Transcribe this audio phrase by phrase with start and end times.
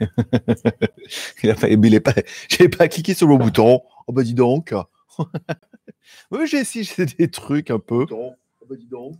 [1.42, 2.14] il a pas, il pas,
[2.48, 3.82] j'avais pas cliqué sur le bouton.
[4.06, 4.74] Oh bah dis donc.
[6.30, 8.06] oui, j'ai essayé des trucs un peu.
[8.10, 8.34] Oh
[8.68, 9.18] bah dis donc.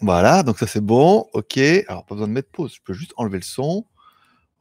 [0.00, 1.26] voilà, donc ça c'est bon.
[1.32, 1.58] Ok.
[1.88, 2.74] Alors pas besoin de mettre pause.
[2.74, 3.86] Je peux juste enlever le son.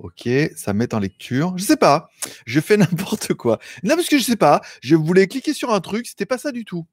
[0.02, 1.56] Ok, ça met en lecture.
[1.58, 2.10] Je sais pas.
[2.48, 3.60] Je fais n'importe quoi.
[3.84, 4.62] Non, parce que je sais pas.
[4.82, 6.88] Je voulais cliquer sur un truc, c'était pas ça du tout.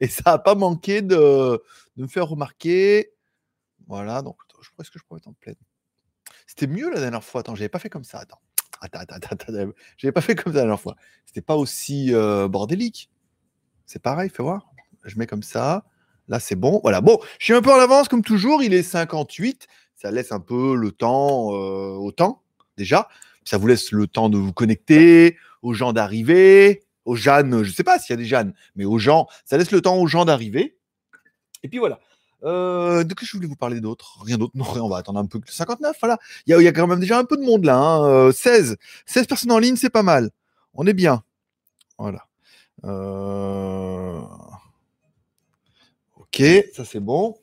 [0.00, 1.62] Et ça a pas manqué de,
[1.96, 3.10] de, me faire remarquer.
[3.86, 5.56] Voilà, donc je pense que je pourrais être en pleine.
[6.46, 7.40] C'était mieux la dernière fois.
[7.40, 8.18] Attends, j'avais pas fait comme ça.
[8.18, 8.40] Attends.
[8.80, 9.72] Attends, attends, attends.
[9.96, 10.96] J'avais pas fait comme ça la dernière fois.
[11.26, 13.10] C'était pas aussi euh, bordélique.
[13.86, 14.66] C'est pareil, fais voir.
[15.04, 15.84] Je mets comme ça.
[16.28, 16.80] Là, c'est bon.
[16.82, 17.00] Voilà.
[17.00, 18.62] Bon, je suis un peu en avance comme toujours.
[18.62, 19.68] Il est 58
[20.04, 22.42] ça laisse un peu le temps euh, au temps,
[22.76, 23.08] déjà.
[23.44, 27.74] Ça vous laisse le temps de vous connecter, aux gens d'arriver, aux Jeanne, je ne
[27.74, 30.06] sais pas s'il y a des Jeanne, mais aux gens, ça laisse le temps aux
[30.06, 30.76] gens d'arriver.
[31.62, 32.00] Et puis voilà.
[32.42, 34.18] Euh, de que je voulais vous parler d'autre?
[34.24, 35.40] Rien d'autre Non, on va attendre un peu.
[35.46, 36.18] 59, voilà.
[36.46, 38.30] Il y, a, quand même déjà un peu de monde là.
[38.32, 38.72] 16.
[38.72, 38.76] Hein.
[39.06, 40.30] 16 euh, personnes en ligne, c'est pas mal.
[40.74, 41.22] On est bien.
[41.98, 42.26] Voilà.
[46.16, 46.42] Ok,
[46.74, 47.36] ça c'est bon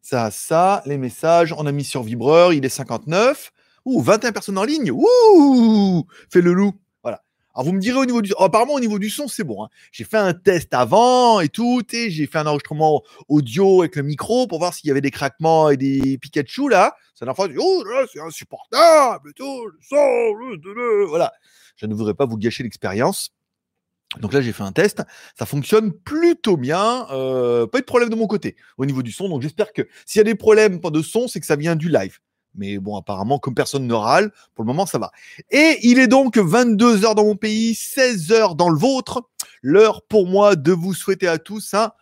[0.00, 3.52] ça, ça, les messages, on a mis sur vibreur, il est 59.
[3.84, 4.90] Ouh, 21 personnes en ligne.
[4.92, 6.74] Ouh, fais le loup.
[7.54, 9.64] Alors vous me direz au niveau du, oh, apparemment au niveau du son, c'est bon.
[9.64, 9.68] Hein.
[9.90, 14.02] J'ai fait un test avant et tout, et j'ai fait un enregistrement audio avec le
[14.02, 16.94] micro pour voir s'il y avait des craquements et des Pikachu là.
[17.14, 21.32] C'est la fois, oh là, c'est insupportable tout, le son, voilà.
[21.76, 23.30] Je ne voudrais pas vous gâcher l'expérience.
[24.20, 25.02] Donc là, j'ai fait un test.
[25.38, 27.06] Ça fonctionne plutôt bien.
[27.10, 29.28] Euh, pas de problème de mon côté au niveau du son.
[29.28, 31.88] Donc j'espère que s'il y a des problèmes de son, c'est que ça vient du
[31.88, 32.18] live.
[32.54, 35.10] Mais bon, apparemment, comme personne ne râle, pour le moment, ça va.
[35.50, 39.22] Et il est donc 22 heures dans mon pays, 16 heures dans le vôtre.
[39.62, 41.92] L'heure pour moi de vous souhaiter à tous un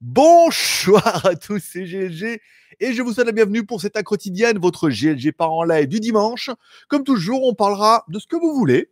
[0.00, 2.40] bonsoir à tous, c'est GLG.
[2.80, 6.00] Et je vous souhaite la bienvenue pour cette quotidienne, votre GLG par en live du
[6.00, 6.50] dimanche.
[6.88, 8.90] Comme toujours, on parlera de ce que vous voulez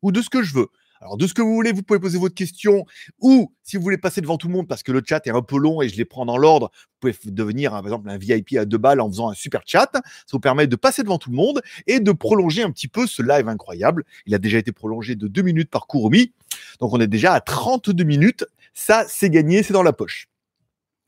[0.00, 0.68] ou de ce que je veux.
[1.00, 2.84] Alors, de ce que vous voulez, vous pouvez poser votre question
[3.20, 5.42] ou si vous voulez passer devant tout le monde parce que le chat est un
[5.42, 8.56] peu long et je les prends dans l'ordre, vous pouvez devenir, par exemple, un VIP
[8.58, 9.90] à deux balles en faisant un super chat.
[9.92, 10.00] Ça
[10.32, 13.22] vous permet de passer devant tout le monde et de prolonger un petit peu ce
[13.22, 14.04] live incroyable.
[14.26, 16.32] Il a déjà été prolongé de deux minutes par Kurumi.
[16.80, 18.44] Donc, on est déjà à 32 minutes.
[18.74, 20.28] Ça, c'est gagné, c'est dans la poche.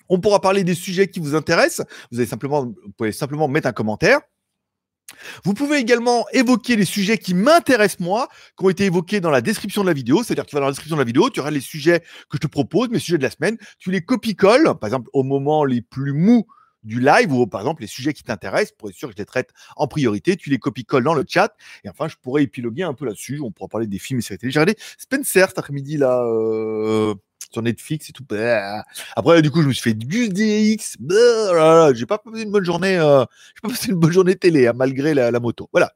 [0.08, 1.86] On pourra parler des sujets qui vous intéressent.
[2.10, 4.20] Vous, avez simplement, vous pouvez simplement mettre un commentaire.
[5.44, 9.40] Vous pouvez également évoquer les sujets qui m'intéressent moi, qui ont été évoqués dans la
[9.40, 10.22] description de la vidéo.
[10.22, 12.34] C'est-à-dire que tu vas dans la description de la vidéo, tu auras les sujets que
[12.34, 13.56] je te propose, mes sujets de la semaine.
[13.78, 16.46] Tu les copie-colles, par exemple, au moment les plus mous
[16.84, 19.26] du live ou par exemple les sujets qui t'intéressent pour être sûr que je les
[19.26, 20.36] traite en priorité.
[20.36, 21.54] Tu les copies-colles dans le chat
[21.84, 23.40] et enfin je pourrais épiloguer un peu là-dessus.
[23.40, 24.52] On pourra parler des films et séries télé.
[24.52, 26.22] J'ai regardé Spencer cet après-midi là.
[26.24, 27.14] Euh,
[27.50, 28.24] sur Netflix et tout.
[28.28, 28.84] Bah.
[29.16, 30.96] Après, du coup, je me suis fait du DX.
[31.00, 32.96] Bah, j'ai pas passé une bonne journée.
[32.96, 35.68] Euh, j'ai pas passé une bonne journée télé, hein, malgré la, moto.
[35.72, 35.92] Voilà.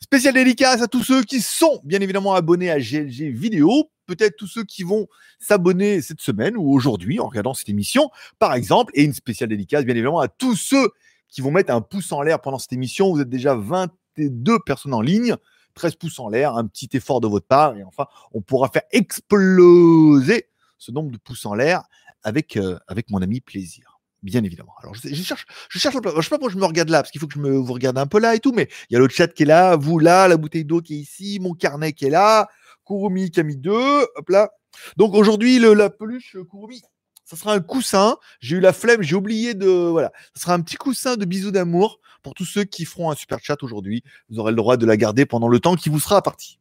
[0.00, 3.90] Spécial dédicace à tous ceux qui sont bien évidemment abonnés à GLG Vidéo.
[4.06, 5.06] Peut-être tous ceux qui vont
[5.38, 8.92] s'abonner cette semaine ou aujourd'hui en regardant cette émission, par exemple.
[8.94, 10.90] Et une spéciale dédicace, bien évidemment, à tous ceux
[11.28, 13.12] qui vont mettre un pouce en l'air pendant cette émission.
[13.12, 15.36] Vous êtes déjà 22 personnes en ligne.
[15.74, 18.82] 13 pouces en l'air, un petit effort de votre part, et enfin, on pourra faire
[18.90, 21.82] exploser ce nombre de pouces en l'air
[22.22, 23.98] avec, euh, avec mon ami plaisir.
[24.22, 24.74] Bien évidemment.
[24.82, 27.20] Alors, je, cherche, je cherche, je sais pas pourquoi je me regarde là, parce qu'il
[27.20, 28.98] faut que je me vous regarde un peu là et tout, mais il y a
[28.98, 31.92] le chat qui est là, vous là, la bouteille d'eau qui est ici, mon carnet
[31.92, 32.48] qui est là,
[32.84, 34.50] Kurumi qui a mis deux, hop là.
[34.96, 36.82] Donc aujourd'hui, la peluche euh, Kurumi,
[37.24, 38.16] ça sera un coussin.
[38.40, 39.68] J'ai eu la flemme, j'ai oublié de.
[39.68, 40.12] Voilà.
[40.34, 43.38] Ça sera un petit coussin de bisous d'amour pour tous ceux qui feront un super
[43.40, 44.02] chat aujourd'hui.
[44.30, 46.58] Vous aurez le droit de la garder pendant le temps qui vous sera parti.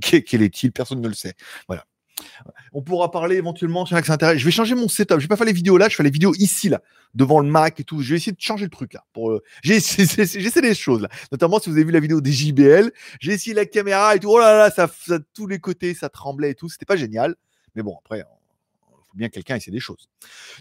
[0.00, 0.72] Quel est-il?
[0.72, 1.34] Personne ne le sait.
[1.66, 1.86] Voilà.
[2.72, 5.16] On pourra parler éventuellement sur Je vais changer mon setup.
[5.18, 6.82] Je vais pas faire les vidéos là, je fais les vidéos ici là,
[7.14, 8.00] devant le Mac et tout.
[8.00, 9.04] Je vais essayer de changer le truc là.
[9.12, 12.32] Pour euh, j'ai essayé des choses là, notamment si vous avez vu la vidéo des
[12.32, 12.92] JBL.
[13.20, 14.28] J'ai essayé la caméra et tout.
[14.30, 16.68] Oh là là, ça, ça tous les côtés, ça tremblait et tout.
[16.68, 17.34] C'était pas génial,
[17.74, 18.18] mais bon après.
[18.18, 20.08] Il faut bien quelqu'un essaie des choses.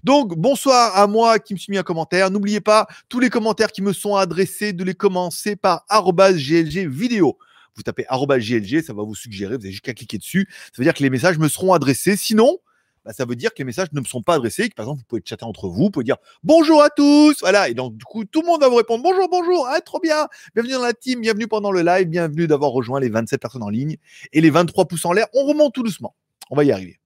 [0.03, 2.31] Donc, bonsoir à moi qui me suis mis un commentaire.
[2.31, 7.37] N'oubliez pas, tous les commentaires qui me sont adressés, de les commencer par GLG vidéo
[7.77, 10.47] vous tapez GLG, ça va vous suggérer, vous avez juste qu'à cliquer dessus.
[10.49, 12.17] Ça veut dire que les messages me seront adressés.
[12.17, 12.57] Sinon,
[13.05, 14.69] bah, ça veut dire que les messages ne me sont pas adressés.
[14.75, 17.37] par exemple, vous pouvez chatter entre vous, vous pouvez dire bonjour à tous.
[17.39, 17.69] Voilà.
[17.69, 19.67] Et donc, du coup, tout le monde va vous répondre bonjour, bonjour.
[19.69, 20.27] Ah, trop bien.
[20.55, 21.21] Bienvenue dans la team.
[21.21, 22.07] Bienvenue pendant le live.
[22.07, 23.97] Bienvenue d'avoir rejoint les 27 personnes en ligne
[24.33, 25.27] et les 23 pouces en l'air.
[25.33, 26.15] On remonte tout doucement.
[26.49, 26.99] On va y arriver.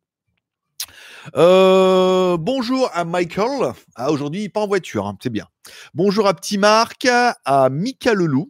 [1.35, 3.74] Euh, bonjour à Michael.
[3.95, 5.45] Ah, aujourd'hui, pas en voiture, hein, c'est bien.
[5.94, 8.50] Bonjour à Petit Marc, à Mika Lelou.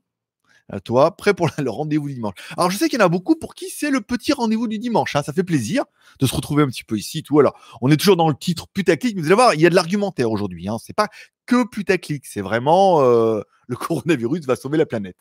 [0.70, 2.36] À toi, prêt pour le rendez-vous du dimanche.
[2.58, 4.80] Alors, je sais qu'il y en a beaucoup pour qui c'est le petit rendez-vous du
[4.80, 5.16] dimanche.
[5.16, 5.24] hein.
[5.24, 5.84] Ça fait plaisir
[6.20, 7.24] de se retrouver un petit peu ici.
[7.24, 7.40] Tout.
[7.40, 9.70] Alors, on est toujours dans le titre putaclic, mais vous allez voir, il y a
[9.70, 10.68] de l'argumentaire aujourd'hui.
[10.70, 10.78] Hein.
[10.84, 11.08] C'est pas
[11.46, 15.18] que putaclic, c'est vraiment euh, le coronavirus va sauver la planète.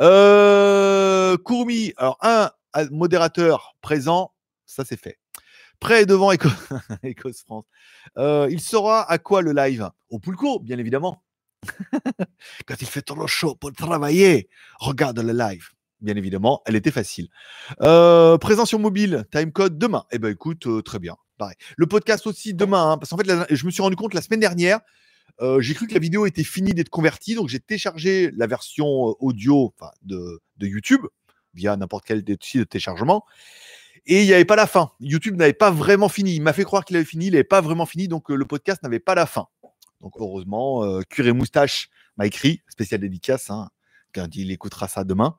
[0.00, 1.36] Euh,
[1.96, 2.50] alors un
[2.90, 4.32] modérateur présent,
[4.66, 5.18] ça c'est fait.
[5.80, 6.48] Prêt et devant Éco-
[7.02, 7.64] Écosse France.
[8.16, 9.90] Euh, il saura à quoi le live?
[10.10, 11.22] Au Poulco, bien évidemment.
[12.66, 14.48] Quand il fait trop chaud pour travailler,
[14.78, 15.68] regarde le live.
[16.00, 17.28] Bien évidemment, elle était facile.
[17.80, 20.04] Euh, présent sur mobile, timecode demain.
[20.10, 21.16] Eh ben écoute, euh, très bien.
[21.38, 21.56] Pareil.
[21.76, 24.40] Le podcast aussi demain, hein, parce qu'en fait, je me suis rendu compte la semaine
[24.40, 24.80] dernière,
[25.42, 29.10] euh, j'ai cru que la vidéo était finie d'être convertie, donc j'ai téléchargé la version
[29.10, 31.02] euh, audio de, de YouTube
[31.54, 33.24] via n'importe quel site de téléchargement.
[34.06, 34.92] Et il n'y avait pas la fin.
[35.00, 36.36] YouTube n'avait pas vraiment fini.
[36.36, 38.82] Il m'a fait croire qu'il avait fini, il n'avait pas vraiment fini, donc le podcast
[38.82, 39.48] n'avait pas la fin.
[40.06, 43.70] Donc heureusement, euh, Cuir et Moustache m'a écrit, spécial dédicace, hein,
[44.14, 45.34] quand il écoutera ça demain.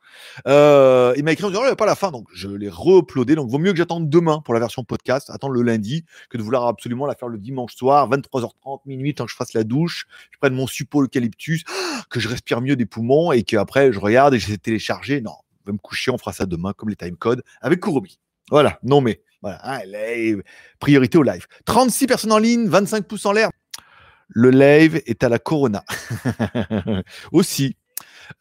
[0.46, 2.50] Euh, il m'a écrit en disant, oh, il n'y a pas la fin, donc je
[2.50, 3.36] l'ai re-uploadé.
[3.36, 6.44] Donc vaut mieux que j'attende demain pour la version podcast, attendre le lundi, que de
[6.44, 10.06] vouloir absolument la faire le dimanche soir, 23h30, minuit, tant que je fasse la douche,
[10.34, 11.64] je prenne mon suppôt eucalyptus,
[12.10, 15.22] que je respire mieux des poumons et qu'après je regarde et j'essaie de télécharger.
[15.22, 18.20] Non, je vais me coucher, on fera ça demain comme les timecodes avec Kuromi.
[18.52, 19.80] Voilà, non mais, voilà, hein,
[20.82, 21.48] priorité au live.
[21.64, 23.50] 36 personnes en ligne, 25 pouces en l'air.
[24.30, 25.84] Le live est à la Corona.
[27.32, 27.76] Aussi.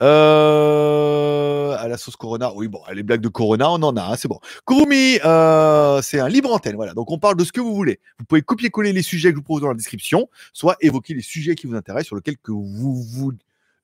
[0.02, 2.52] Euh, à la sauce Corona.
[2.54, 4.40] Oui, bon, les blagues de Corona, on en a, hein, c'est bon.
[4.66, 6.76] Kurumi, euh, c'est un libre antenne.
[6.76, 6.94] Voilà.
[6.94, 8.00] Donc, on parle de ce que vous voulez.
[8.18, 11.22] Vous pouvez copier-coller les sujets que je vous propose dans la description, soit évoquer les
[11.22, 13.32] sujets qui vous intéressent, sur lesquels que vous vous,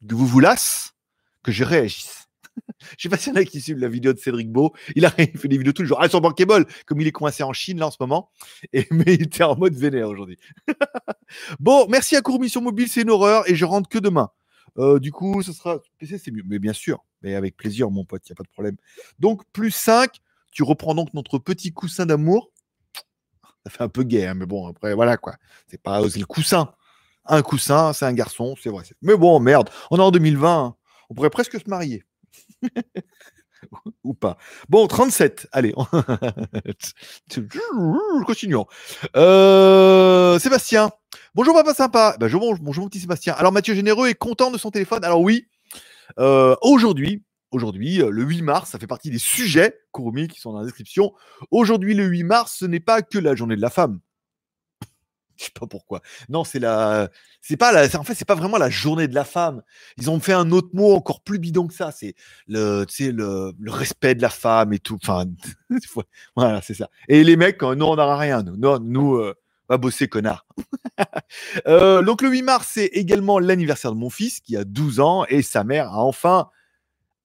[0.02, 0.94] vous, vous lasse,
[1.43, 2.21] que je réagisse.
[2.99, 4.73] Je sais pas s'il y en a qui suivent la vidéo de Cédric Beau.
[4.96, 5.99] Il a fait des vidéos tous les jours.
[6.00, 8.31] Ah, sur Bankable, comme il est coincé en Chine là en ce moment.
[8.90, 10.38] Mais il était en mode vénère aujourd'hui.
[11.61, 14.31] bon, merci à Courmi sur mobile, c'est une horreur et je rentre que demain.
[14.79, 16.43] Euh, du coup, ce sera PC, c'est mieux.
[16.46, 18.76] Mais bien sûr, mais avec plaisir, mon pote, il n'y a pas de problème.
[19.19, 20.11] Donc, plus 5,
[20.50, 22.50] tu reprends donc notre petit coussin d'amour.
[23.64, 25.37] Ça fait un peu gay, hein, mais bon, après, voilà quoi.
[25.69, 26.75] C'est pas c'est le coussin.
[27.26, 28.82] Un coussin, c'est un garçon, c'est vrai.
[29.02, 30.64] Mais bon, merde, on est en 2020.
[30.64, 30.76] hein.
[31.08, 32.05] On pourrait presque se marier.
[34.05, 34.38] Ou pas.
[34.69, 35.49] Bon, 37.
[35.53, 35.75] Allez.
[38.26, 38.67] Continuons.
[39.17, 40.91] Euh, Sébastien.
[41.35, 42.17] Bonjour papa sympa.
[42.19, 43.35] Bonjour, bonjour mon petit Sébastien.
[43.35, 45.05] Alors Mathieu Généreux est content de son téléphone?
[45.05, 45.47] Alors oui,
[46.19, 50.53] euh, aujourd'hui, aujourd'hui, euh, le 8 mars, ça fait partie des sujets Kurumi qui sont
[50.53, 51.12] dans la description.
[51.50, 54.00] Aujourd'hui, le 8 mars, ce n'est pas que la journée de la femme.
[55.42, 56.00] Je sais pas pourquoi.
[56.28, 57.08] Non, c'est la,
[57.40, 59.62] c'est pas la, en fait, c'est pas vraiment la journée de la femme.
[59.98, 61.90] Ils ont fait un autre mot encore plus bidon que ça.
[61.90, 62.14] C'est
[62.46, 64.98] le, le, le respect de la femme et tout.
[65.02, 65.24] Enfin,
[66.36, 66.88] voilà, c'est ça.
[67.08, 68.44] Et les mecs, euh, nous, on n'aura rien.
[68.44, 69.34] Nous, non, nous, euh,
[69.68, 70.46] va bosser, connard.
[71.66, 75.24] Euh, donc, le 8 mars, c'est également l'anniversaire de mon fils qui a 12 ans
[75.28, 76.50] et sa mère a enfin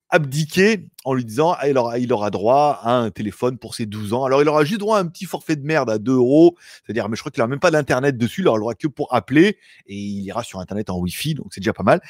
[0.09, 3.86] abdiqué en lui disant ah, il, aura, il aura droit à un téléphone pour ses
[3.86, 4.25] 12 ans.
[4.25, 6.56] Alors, il aura juste droit à un petit forfait de merde à 2 euros.
[6.86, 8.42] C'est-à-dire, mais je crois qu'il n'a même pas d'internet dessus.
[8.42, 9.57] Il aura que pour appeler
[9.88, 11.36] et il ira sur internet en Wi-Fi.
[11.36, 12.01] Donc, c'est déjà pas mal.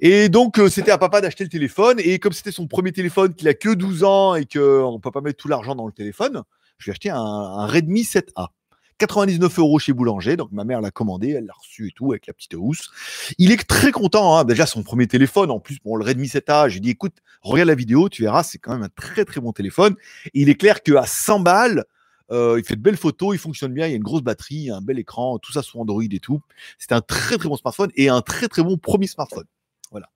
[0.00, 1.98] Et donc, euh, c'était à papa d'acheter le téléphone.
[2.00, 5.10] Et comme c'était son premier téléphone, qu'il a que 12 ans et qu'on ne peut
[5.12, 6.42] pas mettre tout l'argent dans le téléphone,
[6.78, 8.48] je lui ai acheté un Redmi 7A.
[8.98, 10.36] 99 euros chez Boulanger.
[10.36, 12.90] Donc, ma mère l'a commandé, elle l'a reçu et tout avec la petite housse.
[13.38, 14.36] Il est très content.
[14.36, 14.44] hein.
[14.44, 15.50] Déjà, son premier téléphone.
[15.50, 18.22] En plus, bon, le Redmi 7A, je lui ai dit, écoute, regarde la vidéo, tu
[18.22, 19.96] verras, c'est quand même un très, très bon téléphone.
[20.26, 21.84] Et il est clair qu'à 100 balles,
[22.30, 24.70] euh, il fait de belles photos, il fonctionne bien, il y a une grosse batterie,
[24.70, 26.40] un bel écran, tout ça sous Android et tout.
[26.78, 29.44] C'est un très, très bon smartphone et un très, très bon premier smartphone.
[29.90, 30.08] Voilà.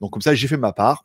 [0.00, 1.04] Donc, comme ça, j'ai fait ma part.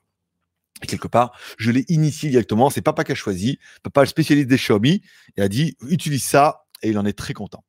[0.84, 2.70] Et quelque part, je l'ai initié directement.
[2.70, 3.58] C'est papa qui a choisi.
[3.84, 5.02] Papa, le spécialiste des Xiaomi,
[5.36, 7.64] il a dit utilise ça et il en est très content.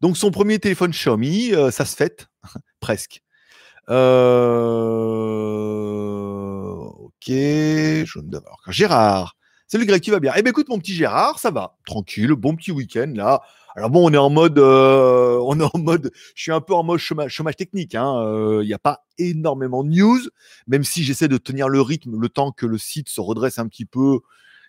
[0.00, 2.28] Donc, son premier téléphone Xiaomi, euh, ça se fête
[2.80, 3.22] presque.
[3.90, 3.96] Euh...
[6.98, 7.28] Ok.
[7.28, 9.36] Me alors, Gérard.
[9.66, 10.32] Salut Greg, tu vas bien?
[10.36, 11.76] Eh bien, écoute, mon petit Gérard, ça va.
[11.84, 13.42] Tranquille, bon petit week-end là.
[13.76, 16.74] Alors bon, on est en mode, euh, on est en mode, je suis un peu
[16.74, 17.92] en mode chômage, technique.
[17.92, 18.62] Il hein.
[18.62, 20.20] n'y a pas énormément de news,
[20.66, 23.68] même si j'essaie de tenir le rythme le temps que le site se redresse un
[23.68, 24.20] petit peu.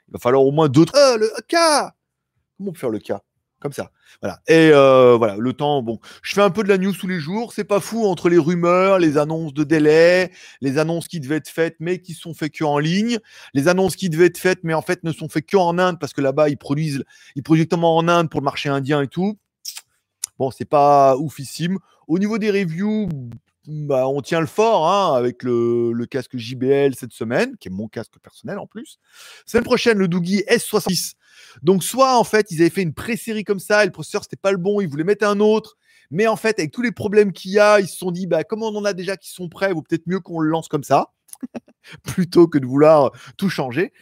[0.10, 0.94] Il va falloir au moins d'autres.
[0.96, 1.94] Ah, le cas
[2.58, 3.22] Comment on peut faire le cas
[3.60, 3.92] Comme ça.
[4.22, 4.40] Voilà.
[4.48, 7.20] Et euh, voilà, le temps, bon, je fais un peu de la news tous les
[7.20, 7.52] jours.
[7.54, 11.50] C'est pas fou entre les rumeurs, les annonces de délai, les annonces qui devaient être
[11.50, 13.20] faites mais qui sont faites que en ligne,
[13.54, 16.00] les annonces qui devaient être faites mais en fait ne sont faites que en Inde
[16.00, 17.04] parce que là-bas ils produisent,
[17.36, 19.38] ils produisent directement en Inde pour le marché indien et tout.
[20.38, 21.78] Bon, c'est pas oufissime.
[22.08, 23.10] Au niveau des reviews,
[23.70, 27.88] bah, on tient le fort hein, avec le, casque JBL cette semaine, qui est mon
[27.88, 29.00] casque personnel en plus.
[29.46, 31.14] Semaine prochaine, le Doogie S66.
[31.62, 34.36] Donc, soit en fait, ils avaient fait une pré-série comme ça, et le processeur, c'était
[34.36, 35.78] pas le bon, ils voulaient mettre un autre.
[36.12, 38.44] Mais en fait, avec tous les problèmes qu'il y a, ils se sont dit, bah,
[38.44, 40.84] comme on en a déjà qui sont prêts, vaut peut-être mieux qu'on le lance comme
[40.84, 41.14] ça.
[42.04, 43.94] plutôt que de vouloir tout changer.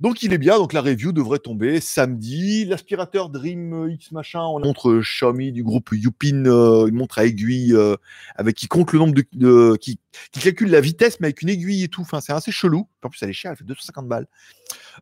[0.00, 2.64] Donc il est bien, donc la review devrait tomber samedi.
[2.64, 7.74] L'aspirateur Dream X machin, on montre Xiaomi du groupe Yupin, euh, une montre à aiguille
[7.74, 7.96] euh,
[8.36, 9.98] avec qui compte le nombre de, qui,
[10.32, 12.02] qui, calcule la vitesse mais avec une aiguille et tout.
[12.02, 12.88] Enfin c'est assez chelou.
[13.02, 14.26] En plus elle est chère, elle fait 250 balles.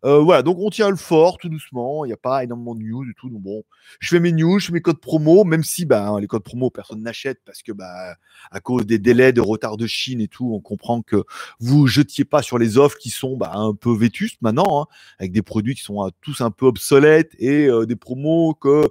[0.05, 2.05] Euh, voilà, donc on tient le fort tout doucement.
[2.05, 3.31] Il n'y a pas énormément de news et tout.
[3.31, 3.63] Donc bon,
[4.01, 6.71] je fais mes news, je fais mes codes promo, même si bah, les codes promo,
[6.71, 8.15] personne n'achète parce que bah,
[8.51, 11.25] à cause des délais de retard de Chine et tout, on comprend que
[11.61, 14.87] vous jetiez pas sur les offres qui sont bah, un peu vétustes maintenant, hein,
[15.19, 18.83] avec des produits qui sont euh, tous un peu obsolètes et euh, des promos que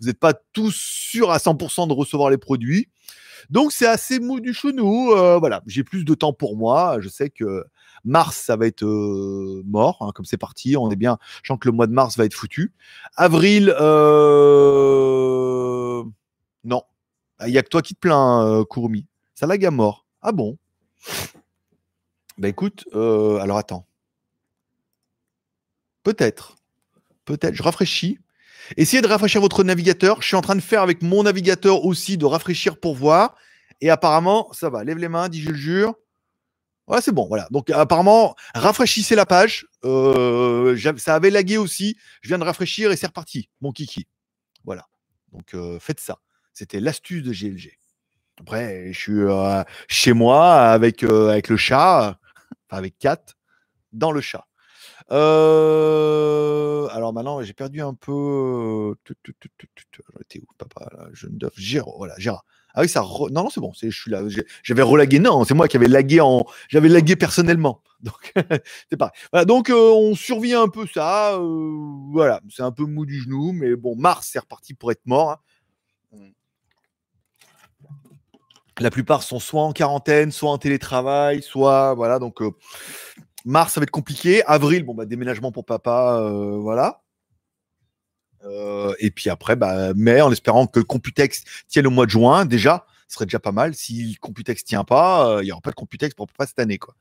[0.00, 2.88] vous n'êtes pas tous sûrs à 100% de recevoir les produits.
[3.50, 5.06] Donc c'est assez mou du chenou.
[5.38, 6.98] voilà, j'ai plus de temps pour moi.
[7.00, 7.64] Je sais que
[8.04, 10.76] Mars, ça va être euh, mort, hein, comme c'est parti.
[10.76, 11.18] On est bien.
[11.42, 12.72] Je sens que le mois de mars va être foutu.
[13.16, 15.22] Avril, euh...
[16.64, 16.82] non.
[17.46, 19.06] Il n'y a que toi qui te plains, euh, Kurumi.
[19.34, 20.04] Ça lag à mort.
[20.20, 20.58] Ah bon?
[22.38, 23.86] Bah écoute, euh, alors attends.
[26.02, 26.56] Peut-être.
[27.24, 27.54] Peut-être.
[27.54, 28.18] Je rafraîchis.
[28.76, 30.22] Essayez de rafraîchir votre navigateur.
[30.22, 33.36] Je suis en train de faire avec mon navigateur aussi de rafraîchir pour voir.
[33.80, 34.84] Et apparemment, ça va.
[34.84, 35.94] Lève les mains, dis je le jure.
[36.88, 37.46] Ouais, c'est bon, voilà.
[37.50, 39.66] Donc apparemment, rafraîchissez la page.
[39.84, 41.96] Euh, ça avait lagué aussi.
[42.20, 44.06] Je viens de rafraîchir et c'est reparti, mon kiki.
[44.64, 44.86] Voilà.
[45.32, 46.18] Donc euh, faites ça.
[46.52, 47.78] C'était l'astuce de GLG.
[48.40, 52.18] Après, je suis euh, chez moi avec, avec le chat,
[52.68, 53.24] enfin avec Kat,
[53.92, 54.46] dans le chat.
[55.12, 58.94] Alors maintenant, j'ai perdu un peu.
[59.06, 62.44] J'étais où, papa Je ne Gérard, voilà, Gérard.
[62.74, 63.02] Ah oui, ça.
[63.02, 63.72] Non, non, c'est bon.
[63.74, 64.22] Je suis là.
[64.62, 65.18] J'avais relagué.
[65.18, 66.46] Non, c'est moi qui avais lagué en.
[66.68, 67.82] J'avais lagué personnellement.
[68.02, 68.32] Donc,
[68.90, 69.12] c'est pareil.
[69.30, 71.34] Voilà, donc, euh, on survit un peu ça.
[71.34, 71.70] Euh,
[72.10, 72.40] voilà.
[72.50, 73.52] C'est un peu mou du genou.
[73.52, 75.40] Mais bon, Mars, c'est reparti pour être mort.
[76.12, 76.18] Hein.
[78.80, 81.94] La plupart sont soit en quarantaine, soit en télétravail, soit.
[81.94, 82.18] Voilà.
[82.18, 82.50] Donc, euh,
[83.44, 84.44] Mars, ça va être compliqué.
[84.44, 86.30] Avril, bon, bah, déménagement pour papa.
[86.58, 87.02] voilà.
[88.44, 92.44] Euh, et puis après, bah, mais en espérant que Computex tienne au mois de juin,
[92.44, 93.74] déjà, ce serait déjà pas mal.
[93.74, 96.78] Si Computex tient pas, euh, il n'y aura pas de Computex pour pas cette année.
[96.78, 96.94] Quoi.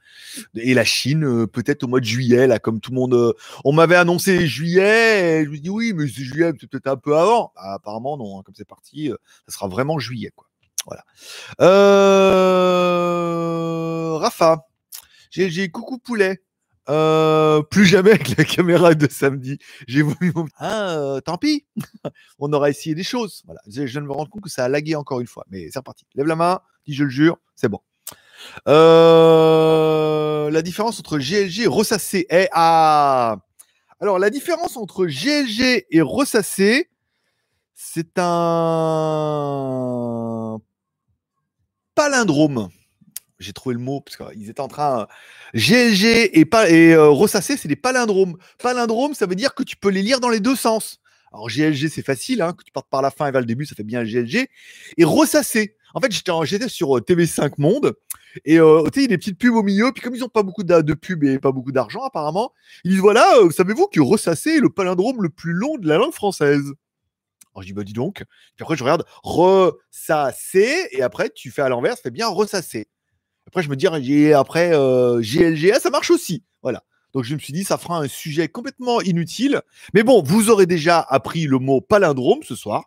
[0.55, 3.35] Et la Chine, euh, peut-être au mois de juillet, là, comme tout le monde.
[3.63, 6.97] on m'avait annoncé juillet, et je me dis oui, mais c'est juillet, c'est peut-être un
[6.97, 7.53] peu avant.
[7.55, 9.11] Bah, apparemment, non, hein, comme c'est parti,
[9.47, 10.31] ça sera vraiment juillet.
[10.35, 10.47] Quoi.
[10.85, 11.03] Voilà.
[14.19, 14.67] Rafa,
[15.31, 16.41] j'ai coucou poulet.
[16.89, 19.59] Euh, plus jamais avec la caméra de samedi.
[19.87, 20.33] J'ai voulu.
[20.57, 21.65] Ah, euh, tant pis.
[22.39, 23.43] On aura essayé des choses.
[23.45, 23.61] Voilà.
[23.67, 25.45] Je viens de me rendre compte que ça a lagué encore une fois.
[25.49, 26.05] Mais c'est reparti.
[26.15, 26.59] Lève la main.
[26.85, 27.37] Dis je le jure.
[27.55, 27.79] C'est bon.
[28.67, 33.37] Euh, la différence entre GLG et Ressassé est à.
[33.99, 36.89] Alors, la différence entre GLG et Ressassé,
[37.75, 39.51] c'est un
[41.93, 42.69] palindrome
[43.41, 45.07] j'ai trouvé le mot parce qu'ils étaient en train
[45.53, 48.37] GLG et pas et euh, ressassé, c'est des palindromes.
[48.61, 50.99] Palindrome, ça veut dire que tu peux les lire dans les deux sens.
[51.33, 53.65] Alors GLG, c'est facile, hein, que tu partes par la fin et vers le début,
[53.65, 54.47] ça fait bien GLG.
[54.97, 55.75] Et ressassé.
[55.93, 57.93] En fait, j'étais sur euh, TV5 Monde
[58.45, 59.91] et euh, tu il y a des petites pubs au milieu.
[59.91, 62.53] Puis comme ils n'ont pas beaucoup de, pubs et pas beaucoup d'argent apparemment,
[62.85, 66.13] ils disent voilà, savez-vous que ressassé est le palindrome le plus long de la langue
[66.13, 66.73] française?
[67.53, 68.23] Alors je dis, bah dis donc.
[68.55, 72.87] Puis après, je regarde ressassé, et après, tu fais à l'envers, ça fait bien ressassé.
[73.47, 76.43] Après, je me dis, après euh, GLGA, ça marche aussi.
[76.61, 76.83] Voilà.
[77.13, 79.61] Donc, je me suis dit, ça fera un sujet complètement inutile.
[79.93, 82.85] Mais bon, vous aurez déjà appris le mot palindrome ce soir.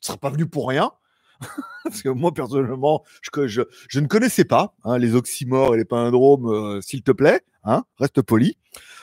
[0.00, 0.92] Ce ne sera pas venu pour rien.
[1.84, 6.80] Parce que moi, personnellement, je ne connaissais pas hein, les oxymores et les palindromes, euh,
[6.80, 7.40] s'il te plaît.
[7.64, 8.58] Hein, reste poli.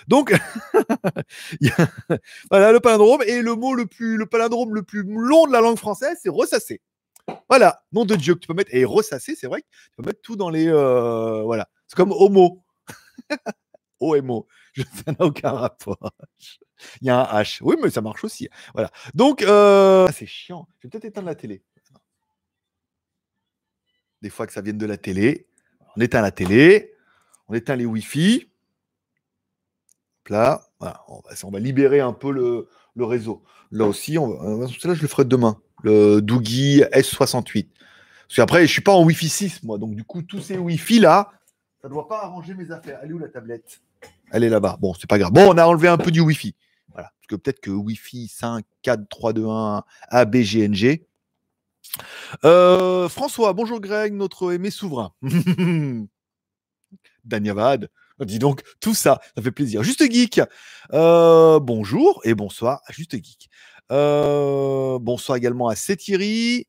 [0.08, 0.34] Donc,
[2.52, 3.24] voilà le palindrome.
[3.28, 6.30] Et le mot le plus, le palindrome le plus long de la langue française, c'est
[6.30, 6.80] ressasser.
[7.50, 8.74] Voilà, nom de Dieu que tu peux mettre.
[8.74, 10.68] Et ressasser, c'est vrai que tu peux mettre tout dans les.
[10.68, 11.70] Euh, voilà.
[11.88, 12.64] C'est comme homo.
[14.02, 14.48] OMO.
[14.76, 16.12] Ça n'a aucun rapport.
[17.02, 17.60] Il y a un H.
[17.62, 18.50] Oui, mais ça marche aussi.
[18.74, 18.90] Voilà.
[19.14, 20.68] Donc, euh, ah, c'est chiant.
[20.80, 21.64] Je vais peut-être éteindre la télé.
[24.22, 25.48] Des fois que ça vienne de la télé.
[25.96, 26.96] On éteint la télé.
[27.48, 28.50] On éteint les Wi-Fi.
[30.30, 31.04] Là, voilà.
[31.10, 32.68] on, va, libérer un peu le,
[33.04, 33.44] réseau.
[33.70, 37.68] Là aussi, on va, là, je le ferai demain le Doogie S68.
[38.28, 39.78] Parce qu'après, je suis pas en Wi-Fi 6, moi.
[39.78, 41.32] Donc, du coup, tous ces Wi-Fi là,
[41.82, 43.00] ça ne doit pas arranger mes affaires.
[43.04, 43.82] Elle est où la tablette?
[44.32, 44.78] Elle est là-bas.
[44.80, 45.32] Bon, c'est pas grave.
[45.32, 46.56] Bon, on a enlevé un peu du Wi-Fi.
[46.94, 47.12] Voilà.
[47.20, 51.06] Parce que peut-être que Wi-Fi 5, 4, 3, 2, 1, ABGNG.
[52.46, 55.14] Euh, François, bonjour Greg, notre aimé souverain.
[57.26, 57.90] Danyavad.
[58.20, 59.82] Dis donc, tout ça, ça fait plaisir.
[59.84, 60.42] Juste Geek,
[60.94, 63.50] euh, bonjour et bonsoir à Juste Geek.
[63.92, 66.68] Euh, bonsoir également à Thierry.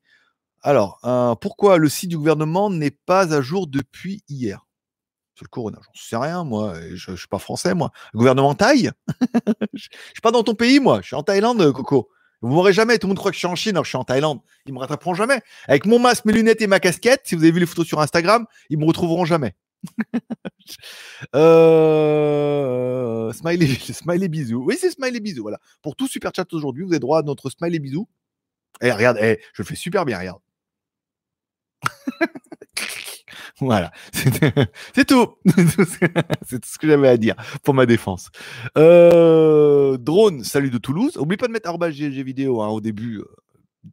[0.61, 0.99] Alors,
[1.41, 4.65] pourquoi le site du gouvernement n'est pas à jour depuis hier?
[5.35, 6.75] C'est le corona, j'en sais rien, moi.
[6.93, 7.91] Je, ne suis pas français, moi.
[8.13, 8.91] Gouvernement taille
[9.73, 10.99] Je suis pas dans ton pays, moi.
[11.01, 12.09] Je suis en Thaïlande, Coco.
[12.41, 12.99] Vous m'aurez jamais.
[12.99, 14.41] Tout le monde croit que je suis en Chine, je suis en Thaïlande.
[14.65, 15.41] Ils me rattraperont jamais.
[15.67, 17.99] Avec mon masque, mes lunettes et ma casquette, si vous avez vu les photos sur
[17.99, 19.55] Instagram, ils me retrouveront jamais.
[21.35, 23.31] euh...
[23.33, 24.63] Smiley, smiley bisous.
[24.63, 25.41] Oui, c'est smiley bisous.
[25.41, 25.59] Voilà.
[25.81, 28.07] Pour tout super chat aujourd'hui, vous avez droit à notre smiley bisous.
[28.81, 30.41] Et eh, regarde, eh, je le fais super bien, regarde.
[33.59, 35.35] voilà, c'est tout.
[36.45, 38.29] c'est tout ce que j'avais à dire pour ma défense.
[38.77, 41.17] Euh, drone, salut de Toulouse.
[41.17, 43.19] Oublie pas de mettre arba GG vidéo hein, au début.
[43.19, 43.25] Euh,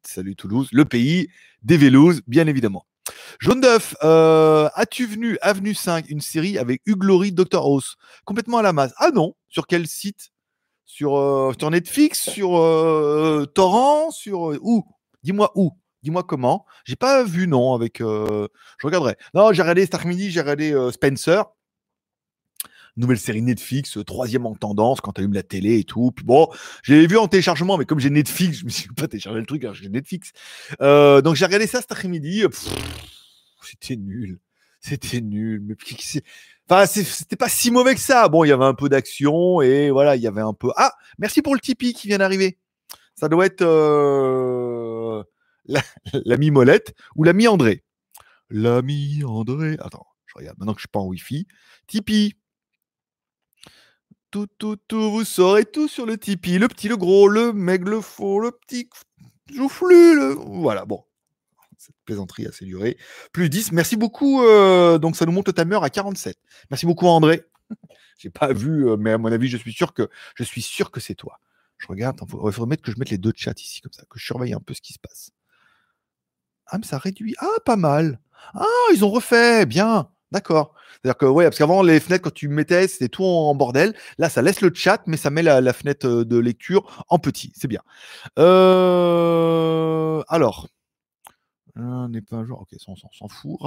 [0.04, 1.28] salut Toulouse, le pays
[1.62, 2.86] des vélos, bien évidemment.
[3.40, 7.96] Jaune d'œuf, euh, as-tu venu Avenue 5, une série avec Hugh Laurie, Dr House?
[8.24, 8.92] Complètement à la masse.
[8.96, 10.30] Ah non, sur quel site?
[10.84, 12.50] Sur, sur Netflix, sur
[13.54, 14.84] Torrent, sur où?
[15.22, 16.64] Dis-moi où Dis-moi comment.
[16.84, 18.00] J'ai pas vu, non, avec.
[18.00, 18.48] Euh,
[18.78, 19.16] je regarderai.
[19.34, 21.44] Non, j'ai regardé Star Midi, j'ai regardé euh, Spencer.
[23.00, 26.12] Nouvelle série Netflix, euh, troisième en tendance quand tu allumes la télé et tout.
[26.12, 26.48] Puis bon,
[26.82, 29.66] j'ai vu en téléchargement, mais comme j'ai Netflix, je me suis pas téléchargé le truc,
[29.72, 30.32] j'ai Netflix.
[30.78, 32.44] donc j'ai regardé ça cet après-midi.
[33.62, 34.38] C'était nul.
[34.80, 35.60] C'était nul.
[35.62, 35.74] Mais
[36.68, 38.28] Enfin, c'était pas si mauvais que ça.
[38.28, 40.70] Bon, il y avait un peu d'action et voilà, il y avait un peu.
[40.76, 42.58] Ah, merci pour le Tipeee qui vient d'arriver.
[43.16, 43.64] Ça doit être
[46.24, 47.82] l'ami Molette ou l'ami André.
[48.50, 49.76] L'ami André.
[49.80, 51.46] Attends, je regarde maintenant que je suis pas en Wi-Fi.
[51.86, 52.34] Tipeee.
[54.30, 56.58] Tout, tout, tout, vous saurez tout sur le Tipeee.
[56.58, 58.88] Le petit, le gros, le mec, le faux, le petit
[59.52, 60.14] joufflu.
[60.14, 60.34] Le...
[60.34, 61.02] Voilà, bon.
[61.76, 62.96] Cette plaisanterie assez durée.
[63.32, 63.72] Plus 10.
[63.72, 64.44] Merci beaucoup.
[64.44, 66.36] Euh, donc, ça nous monte le timer à 47.
[66.70, 67.44] Merci beaucoup, André.
[68.18, 70.92] J'ai pas vu, euh, mais à mon avis, je suis sûr que je suis sûr
[70.92, 71.40] que c'est toi.
[71.78, 72.20] Je regarde.
[72.22, 74.52] Il faudrait mettre que je mette les deux chats ici, comme ça, que je surveille
[74.52, 75.30] un peu ce qui se passe.
[76.66, 77.34] Ah, mais ça réduit.
[77.38, 78.20] Ah, pas mal.
[78.54, 79.66] Ah, ils ont refait.
[79.66, 80.08] Bien.
[80.32, 80.74] D'accord.
[80.92, 83.94] C'est-à-dire que, ouais, parce qu'avant, les fenêtres, quand tu mettais, c'était tout en bordel.
[84.18, 87.52] Là, ça laisse le chat, mais ça met la, fenêtre euh, de lecture en petit.
[87.56, 87.82] C'est bien.
[88.38, 90.68] Euh, alors.
[91.76, 92.60] n'est pas un jour.
[92.60, 93.58] Ok, on s'en fout.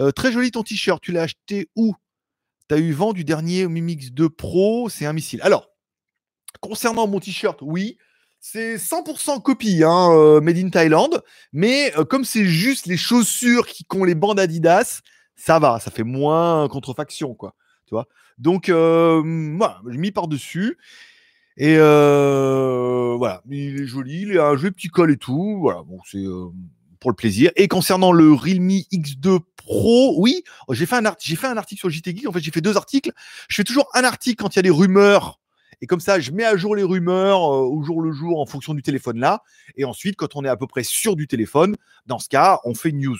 [0.00, 1.02] Euh, très joli ton t-shirt.
[1.02, 1.94] Tu l'as acheté où?
[2.68, 4.88] Tu as eu vent du dernier Mimix 2 Pro?
[4.88, 5.40] C'est un missile.
[5.42, 5.70] Alors,
[6.60, 7.98] concernant mon t-shirt, oui.
[8.42, 11.10] C'est 100% copie, hein, euh, made in Thailand.
[11.52, 15.00] Mais euh, comme c'est juste les chaussures qui ont les bandes Adidas,
[15.40, 17.54] ça va, ça fait moins contrefaction, quoi.
[17.86, 18.06] Tu vois?
[18.38, 19.22] Donc, euh,
[19.56, 20.78] voilà, j'ai mis par-dessus.
[21.56, 25.58] Et voilà, il est joli, il a un joli petit col et tout.
[25.60, 26.24] Voilà, bon, c'est
[27.00, 27.50] pour le plaisir.
[27.56, 31.90] Et concernant le Realme X2 Pro, oui, j'ai fait, un j'ai fait un article sur
[31.90, 32.28] JT Geek.
[32.28, 33.12] En fait, j'ai fait deux articles.
[33.48, 35.40] Je fais toujours un article quand il y a des rumeurs
[35.82, 38.74] et comme ça, je mets à jour les rumeurs au jour le jour en fonction
[38.74, 39.42] du téléphone là.
[39.76, 41.76] Et ensuite, quand on est à peu près sûr du téléphone,
[42.06, 43.18] dans ce cas, on fait une news.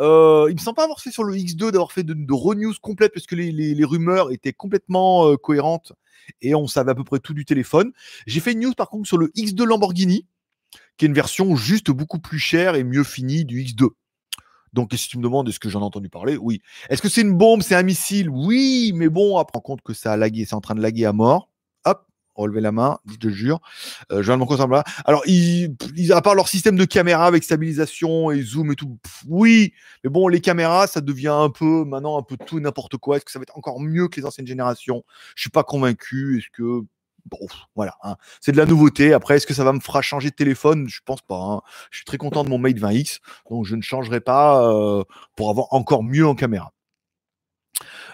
[0.00, 2.74] Euh, il me semble pas avoir fait sur le X2 d'avoir fait de, de re-news
[2.80, 5.92] complète parce que les, rumeurs étaient complètement euh, cohérentes
[6.40, 7.92] et on savait à peu près tout du téléphone.
[8.26, 10.26] J'ai fait une news par contre sur le X2 Lamborghini,
[10.96, 13.88] qui est une version juste beaucoup plus chère et mieux finie du X2.
[14.74, 16.60] Donc, si tu me demandes est-ce que j'en ai entendu parler, oui.
[16.90, 18.28] Est-ce que c'est une bombe, c'est un missile?
[18.28, 21.06] Oui, mais bon, à prendre compte que ça a lagué, c'est en train de laguer
[21.06, 21.48] à mort
[22.38, 23.60] relever la main, je te jure.
[24.12, 25.76] Euh, je viens Alors, ils,
[26.12, 29.72] à part leur système de caméra avec stabilisation et zoom et tout, oui,
[30.04, 33.16] mais bon, les caméras, ça devient un peu maintenant un peu tout n'importe quoi.
[33.16, 35.04] Est-ce que ça va être encore mieux que les anciennes générations?
[35.36, 36.38] Je suis pas convaincu.
[36.38, 36.84] Est-ce que
[37.26, 38.16] bon, voilà, hein.
[38.40, 39.12] c'est de la nouveauté.
[39.12, 40.88] Après, est-ce que ça va me fera changer de téléphone?
[40.88, 41.36] Je pense pas.
[41.36, 41.60] Hein.
[41.90, 43.18] Je suis très content de mon Mate 20X,
[43.50, 45.04] donc je ne changerai pas euh,
[45.36, 46.72] pour avoir encore mieux en caméra.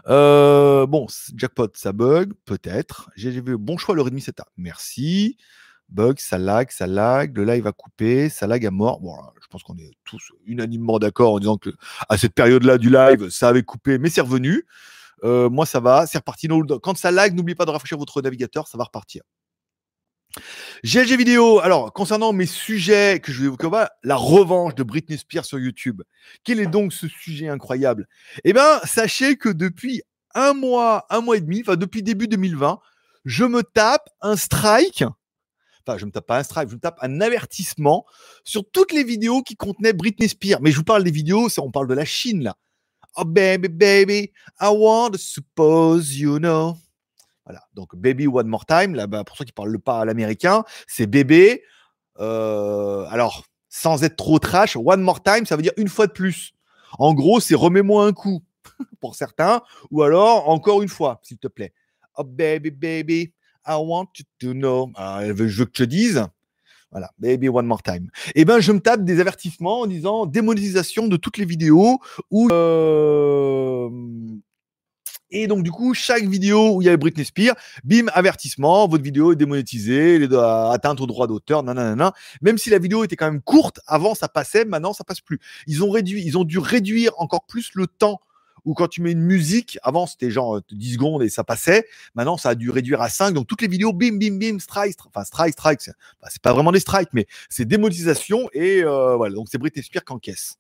[0.09, 3.11] Euh, bon, jackpot, ça bug, peut-être.
[3.17, 4.45] J'ai vu, bon choix, le Redmi 7A.
[4.57, 5.37] Merci.
[5.91, 9.01] Bug, ça lag, ça lag, le live a coupé, ça lag à mort.
[9.01, 11.71] Bon, je pense qu'on est tous unanimement d'accord en disant que
[12.09, 14.67] à cette période-là du live, ça avait coupé, mais c'est revenu.
[15.25, 16.49] Euh, moi, ça va, c'est reparti.
[16.83, 19.23] Quand ça lag, n'oubliez pas de rafraîchir votre navigateur, ça va repartir.
[20.85, 21.61] GLG vidéo.
[21.61, 23.69] Alors, concernant mes sujets que je vais évoquer,
[24.03, 26.03] la revanche de Britney Spears sur YouTube.
[26.45, 28.07] Quel est donc ce sujet incroyable?
[28.45, 30.03] Eh bien, sachez que depuis
[30.35, 32.81] un mois, un mois et demi, enfin depuis début 2020,
[33.25, 35.05] je me tape un strike.
[35.87, 38.05] Enfin, je me tape pas un strike, je me tape un avertissement
[38.43, 40.61] sur toutes les vidéos qui contenaient Britney Spears.
[40.61, 42.57] Mais je vous parle des vidéos, on parle de la Chine là.
[43.17, 46.77] Oh baby, baby, I want to suppose you know.
[47.45, 47.63] Voilà.
[47.75, 50.65] Donc, Baby One More Time, là, bas pour ceux qui parlent le pas à l'américain,
[50.87, 51.63] c'est bébé.
[52.21, 56.13] Euh, alors, sans être trop trash, One More Time, ça veut dire une fois de
[56.13, 56.53] plus.
[56.99, 58.43] En gros, c'est remets-moi un coup
[59.01, 61.73] pour certains, ou alors encore une fois, s'il te plaît.
[62.17, 63.33] Oh, baby, baby,
[63.67, 64.91] I want you to know.
[64.95, 66.25] Alors, je veux que je te dise.
[66.93, 68.09] Voilà, baby one more time.
[68.37, 71.99] Eh ben, je me tape des avertissements en disant démonétisation de toutes les vidéos
[72.31, 72.47] où
[75.37, 79.03] Et donc, du coup, chaque vidéo où il y a Britney Spears, bim, avertissement, votre
[79.03, 82.13] vidéo est démonétisée, est atteinte au droit d'auteur, nanana.
[82.41, 85.41] Même si la vidéo était quand même courte, avant ça passait, maintenant ça passe plus.
[85.67, 88.21] Ils ont réduit, ils ont dû réduire encore plus le temps
[88.65, 91.85] ou quand tu mets une musique, avant c'était genre 10 euh, secondes et ça passait,
[92.15, 94.97] maintenant ça a dû réduire à 5, donc toutes les vidéos, bim, bim, bim, strike,
[95.07, 99.49] enfin strike, strike, c'est pas vraiment des strikes, mais c'est démonétisation et euh, voilà, donc
[99.51, 100.57] c'est Britney Spears qu'encaisse.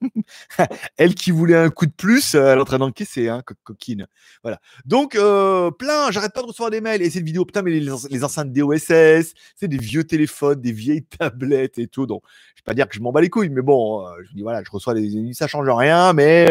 [0.96, 4.06] elle qui voulait un coup de plus, euh, elle est en train d'encaisser, hein, coquine.
[4.42, 4.60] Voilà.
[4.84, 7.02] Donc, euh, plein, j'arrête pas de recevoir des mails.
[7.02, 11.78] Et cette vidéo, putain, mais les, enceintes DOSS, c'est des vieux téléphones, des vieilles tablettes
[11.78, 12.06] et tout.
[12.06, 12.22] Donc,
[12.54, 14.42] je vais pas dire que je m'en bats les couilles, mais bon, euh, je dis
[14.42, 15.32] voilà, je reçois des.
[15.32, 16.46] Ça change rien, mais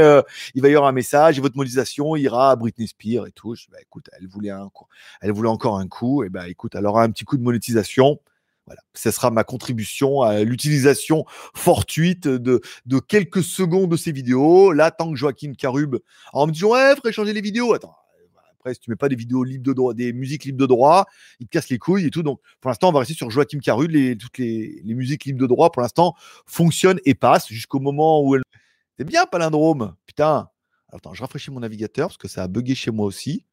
[0.56, 3.56] il va y avoir un message et votre modélisation ira à Britney Spears et tout.
[3.72, 6.24] Bah, écoute, elle voulait, encore un coup.
[6.24, 8.20] Et bah, écoute, elle un petit coup de monétisation.
[8.68, 11.26] Voilà, ce sera ma contribution à l'utilisation
[11.56, 12.62] fortuite de,
[13.00, 14.74] quelques secondes de ces vidéos.
[14.74, 15.98] Là, tant que Joachim Carub,
[16.34, 17.74] en me disant, ouais, faudrait changer les vidéos.
[17.74, 17.96] Attends,
[18.60, 21.06] après, si tu mets pas des vidéos libres de droit, des musiques libres de droit,
[21.40, 22.24] il te casse les couilles et tout.
[22.24, 23.90] Donc, pour l'instant, on va rester sur Joachim Carub.
[23.90, 26.14] Les, toutes les, musiques libres de droit, pour l'instant,
[26.46, 28.44] fonctionnent et passent jusqu'au moment où elles.
[28.98, 29.96] C'est bien, palindrome.
[30.06, 30.50] Putain.
[30.90, 33.46] Attends, je rafraîchis mon navigateur parce que ça a bugué chez moi aussi.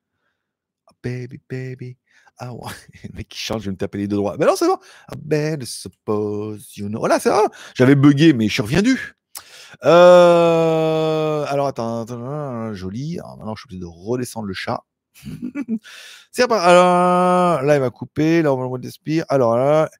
[0.88, 1.96] Oh, baby, baby.
[2.38, 2.72] Ah ouais,
[3.04, 4.36] le mec qui chante, je vais me taper les deux droits.
[4.36, 4.78] Ben non, c'est bon.
[5.12, 6.98] I better suppose you know.
[6.98, 7.30] Voilà, c'est.
[7.74, 9.14] J'avais bugué, mais je suis reviendu.
[9.84, 11.44] Euh...
[11.48, 13.18] Alors attends, attends, joli.
[13.18, 14.82] Alors maintenant, je suis obligé de redescendre le chat.
[16.32, 18.42] c'est Alors là, il va couper.
[18.42, 19.90] Là, on va le Alors là,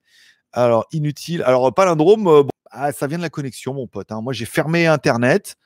[0.53, 1.43] alors inutile.
[1.43, 4.13] Alors palindrome, euh, bon, ah, ça vient de la connexion, mon pote.
[4.13, 4.21] Hein.
[4.23, 5.57] Moi, j'ai fermé Internet.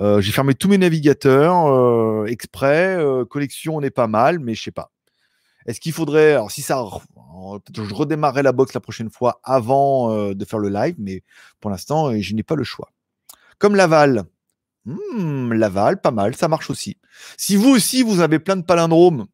[0.00, 2.98] Euh, j'ai fermé tous mes navigateurs euh, exprès.
[3.30, 4.92] Connexion, n'est pas mal, mais je sais pas.
[5.68, 6.82] Est-ce qu'il faudrait, alors si ça,
[7.76, 11.22] je redémarrerai la box la prochaine fois avant euh, de faire le live, mais
[11.60, 12.90] pour l'instant, euh, je n'ai pas le choix.
[13.58, 14.24] Comme Laval.
[14.86, 16.96] Hmm, Laval, pas mal, ça marche aussi.
[17.36, 19.26] Si vous aussi, vous avez plein de palindromes,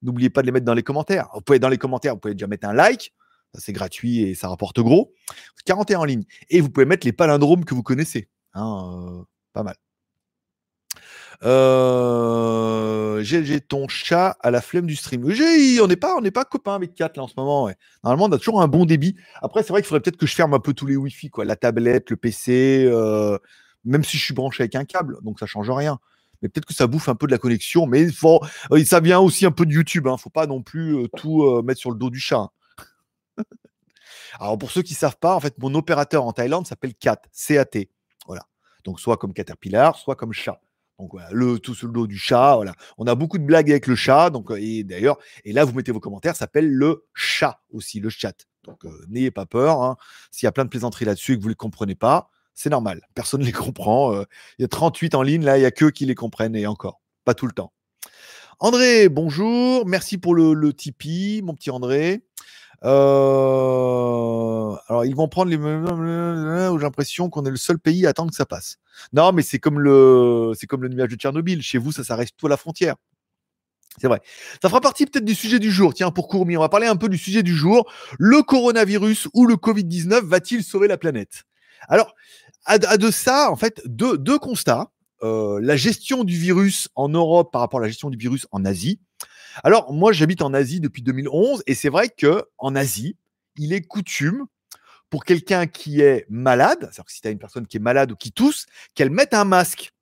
[0.00, 1.28] n'oubliez pas de les mettre dans les commentaires.
[1.34, 3.12] Vous pouvez dans les commentaires, vous pouvez déjà mettre un like,
[3.52, 5.12] c'est gratuit et ça rapporte gros.
[5.66, 6.24] 41 en ligne.
[6.48, 8.30] Et vous pouvez mettre les palindromes que vous connaissez.
[8.54, 9.76] Hein, euh, pas mal.
[11.42, 15.24] Euh, j'ai ton chat à la flemme du stream.
[15.24, 17.70] On n'est pas, pas copains avec 4 là en ce moment.
[18.02, 19.16] Normalement, on a toujours un bon débit.
[19.42, 21.44] Après, c'est vrai qu'il faudrait peut-être que je ferme un peu tous les Wi-Fi, quoi.
[21.44, 23.38] La tablette, le PC, euh,
[23.84, 25.98] même si je suis branché avec un câble, donc ça change rien.
[26.42, 27.86] Mais peut-être que ça bouffe un peu de la connexion.
[27.86, 28.40] Mais faut,
[28.72, 30.06] euh, ça vient aussi un peu de YouTube.
[30.06, 30.16] Hein.
[30.16, 32.38] Faut pas non plus tout mettre sur le dos du chat.
[32.38, 32.50] Hein.
[34.40, 37.88] Alors pour ceux qui savent pas, en fait, mon opérateur en Thaïlande s'appelle CAT, C-A-T.
[38.26, 38.42] Voilà.
[38.84, 40.60] Donc soit comme Caterpillar, soit comme chat.
[40.98, 42.54] Donc voilà, le tout sur le dos du chat.
[42.56, 42.74] Voilà.
[42.98, 44.30] On a beaucoup de blagues avec le chat.
[44.30, 48.00] Donc, euh, et d'ailleurs, et là, vous mettez vos commentaires, ça s'appelle le chat aussi,
[48.00, 48.46] le chat.
[48.64, 49.82] Donc euh, n'ayez pas peur.
[49.82, 49.96] Hein.
[50.30, 52.70] S'il y a plein de plaisanteries là-dessus et que vous ne les comprenez pas, c'est
[52.70, 53.02] normal.
[53.14, 54.14] Personne ne les comprend.
[54.14, 54.24] Euh.
[54.58, 56.66] il y a 38 en ligne, là, il n'y a que qui les comprennent et
[56.66, 57.00] encore.
[57.24, 57.72] Pas tout le temps.
[58.60, 59.84] André, bonjour.
[59.86, 62.24] Merci pour le, le Tipeee, mon petit André.
[62.84, 65.56] Euh, alors, ils vont prendre les.
[65.56, 68.76] J'ai l'impression qu'on est le seul pays à attendre que ça passe.
[69.12, 71.62] Non, mais c'est comme le, c'est comme le nuage de Tchernobyl.
[71.62, 72.96] Chez vous, ça s'arrête tout à la frontière.
[74.00, 74.20] C'est vrai.
[74.60, 75.94] Ça fera partie peut-être du sujet du jour.
[75.94, 77.90] Tiens, pour Courmi, on va parler un peu du sujet du jour.
[78.18, 81.44] Le coronavirus ou le Covid-19 va-t-il sauver la planète?
[81.88, 82.14] Alors,
[82.64, 84.90] à, de ça, en fait, deux, deux constats.
[85.22, 88.64] Euh, la gestion du virus en Europe par rapport à la gestion du virus en
[88.64, 89.00] Asie.
[89.62, 93.16] Alors, moi, j'habite en Asie depuis 2011 et c'est vrai que en Asie,
[93.56, 94.46] il est coutume
[95.10, 98.10] pour quelqu'un qui est malade, c'est-à-dire que si tu as une personne qui est malade
[98.10, 99.92] ou qui tousse, qu'elle mette un masque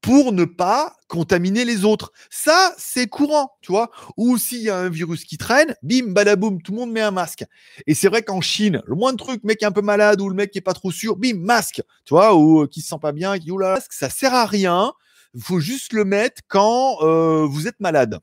[0.00, 2.12] pour ne pas contaminer les autres.
[2.30, 3.90] Ça, c'est courant, tu vois.
[4.16, 7.10] Ou s'il y a un virus qui traîne, bim, badaboum, tout le monde met un
[7.10, 7.44] masque.
[7.86, 10.28] Et c'est vrai qu'en Chine, le moins de trucs, mec est un peu malade ou
[10.28, 12.88] le mec qui est pas trop sûr, bim, masque, tu vois, ou euh, qui se
[12.88, 14.92] sent pas bien, qui oula, ça sert à rien.
[15.34, 18.20] Il faut juste le mettre quand euh, vous êtes malade.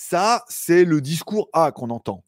[0.00, 2.22] Ça, c'est le discours A qu'on entend.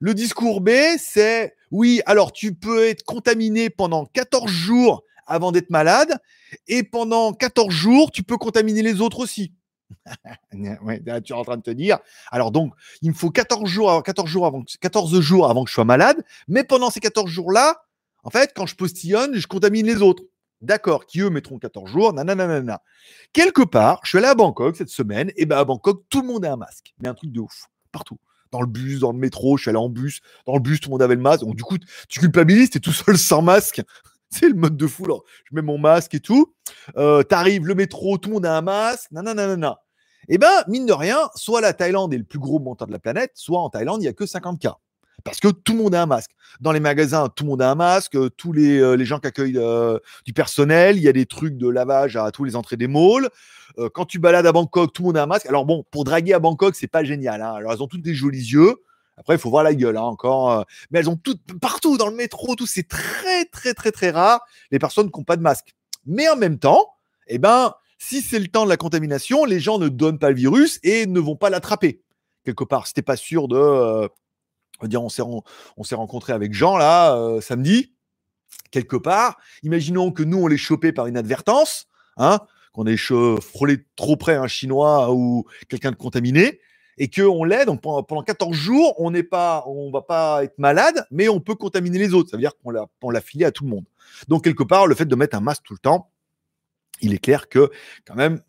[0.00, 5.70] Le discours B, c'est oui, alors tu peux être contaminé pendant 14 jours avant d'être
[5.70, 6.18] malade,
[6.66, 9.52] et pendant 14 jours, tu peux contaminer les autres aussi.
[10.52, 11.98] tu es en train de te dire.
[12.32, 15.74] Alors donc, il me faut 14 jours, 14 jours avant, 14 jours avant que je
[15.74, 17.84] sois malade, mais pendant ces 14 jours-là,
[18.24, 20.24] en fait, quand je postillonne, je contamine les autres.
[20.60, 22.82] D'accord, qui eux mettront 14 jours, nanana.
[23.32, 26.26] Quelque part, je suis allé à Bangkok cette semaine, et ben à Bangkok, tout le
[26.26, 28.18] monde a un masque, mais un truc de ouf, partout.
[28.50, 30.88] Dans le bus, dans le métro, je suis allé en bus, dans le bus, tout
[30.88, 31.40] le monde avait le masque.
[31.40, 31.76] Donc, du coup,
[32.08, 33.82] tu culpabilises, t'es tout seul sans masque.
[34.30, 35.04] C'est le mode de fou.
[35.44, 36.54] je mets mon masque et tout.
[36.96, 39.78] Euh, T'arrives, le métro, tout le monde a un masque, nanana.
[40.28, 42.92] Et eh ben, mine de rien, soit la Thaïlande est le plus gros montant de
[42.92, 44.78] la planète, soit en Thaïlande, il n'y a que 50 cas.
[45.24, 46.30] Parce que tout le monde a un masque.
[46.60, 48.16] Dans les magasins, tout le monde a un masque.
[48.36, 49.60] Tous les, les gens qui accueillent
[50.24, 53.28] du personnel, il y a des trucs de lavage à tous les entrées des malls.
[53.94, 55.46] quand tu balades à Bangkok, tout le monde a un masque.
[55.46, 57.42] Alors bon, pour draguer à Bangkok, c'est pas génial.
[57.42, 57.54] Hein.
[57.54, 58.76] Alors elles ont toutes des jolis yeux.
[59.16, 60.64] Après, il faut voir la gueule, hein, encore.
[60.90, 64.40] mais elles ont toutes, partout dans le métro, tout, c'est très, très, très, très rare,
[64.70, 65.74] les personnes qui n'ont pas de masque.
[66.06, 66.90] Mais en même temps,
[67.28, 70.36] eh ben, si c'est le temps de la contamination, les gens ne donnent pas le
[70.36, 72.02] virus et ne vont pas l'attraper.
[72.44, 74.08] Quelque part, si t'es pas sûr de.
[74.84, 75.42] Euh, dire, on s'est, on
[75.96, 77.94] rencontré avec Jean là, euh, samedi,
[78.70, 79.38] quelque part.
[79.62, 82.40] Imaginons que nous, on l'ait chopé par une advertance, hein,
[82.72, 86.60] qu'on ait frôlé trop près un Chinois ou quelqu'un de contaminé,
[86.98, 87.64] et qu'on l'ait.
[87.64, 91.54] Donc pendant, 14 jours, on n'est pas, on va pas être malade, mais on peut
[91.54, 92.30] contaminer les autres.
[92.30, 93.84] Ça veut dire qu'on l'a, on l'a filé à tout le monde.
[94.28, 96.10] Donc quelque part, le fait de mettre un masque tout le temps,
[97.00, 97.70] il est clair que
[98.06, 98.40] quand même,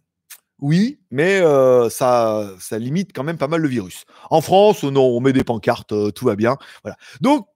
[0.60, 4.06] oui, mais euh, ça, limite quand même pas mal le virus.
[4.30, 6.58] En France, non, on met des pancartes, euh, tout va bien.
[6.84, 6.98] Voilà.
[7.20, 7.48] Donc,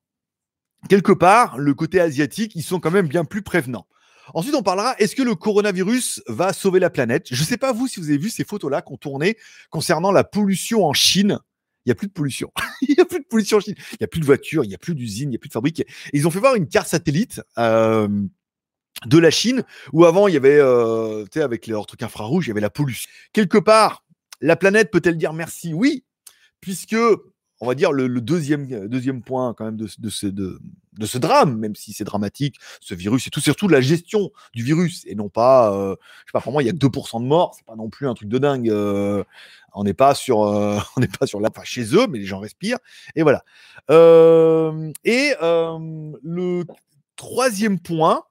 [0.89, 3.87] quelque part, le côté asiatique, ils sont quand même bien plus prévenants.
[4.33, 7.27] Ensuite, on parlera, est-ce que le coronavirus va sauver la planète?
[7.31, 9.37] Je ne sais pas vous si vous avez vu ces photos-là qu'on tournait
[9.69, 11.39] concernant la pollution en Chine.
[11.85, 12.51] Il n'y a plus de pollution.
[12.81, 13.75] il n'y a plus de pollution en Chine.
[13.93, 15.47] Il n'y a plus de voitures, il n'y a plus d'usines, il n'y a plus
[15.47, 15.83] de fabriques.
[16.13, 17.41] ils ont fait voir une carte satellite.
[17.57, 18.07] Euh,
[19.05, 22.47] de la Chine, où avant il y avait, euh, tu sais, avec leurs trucs infrarouges,
[22.47, 23.09] il y avait la pollution.
[23.33, 24.03] Quelque part,
[24.41, 25.73] la planète peut-elle dire merci?
[25.73, 26.03] Oui,
[26.59, 26.95] puisque,
[27.61, 30.59] on va dire, le, deuxième, deuxième point quand même de, de, ce, de,
[31.05, 35.05] ce drame, même si c'est dramatique, ce virus, et tout, surtout la gestion du virus,
[35.07, 37.65] et non pas, euh, je sais pas, pour il y a 2% de morts, c'est
[37.65, 38.69] pas non plus un truc de dingue.
[38.69, 39.23] Euh,
[39.73, 42.39] on n'est pas sur, on n'est pas sur la, enfin, chez eux, mais les gens
[42.39, 42.79] respirent,
[43.15, 43.45] et voilà.
[43.89, 46.63] et le
[47.15, 48.23] troisième point,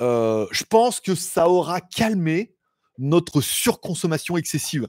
[0.00, 2.54] euh, je pense que ça aura calmé
[2.98, 4.88] notre surconsommation excessive.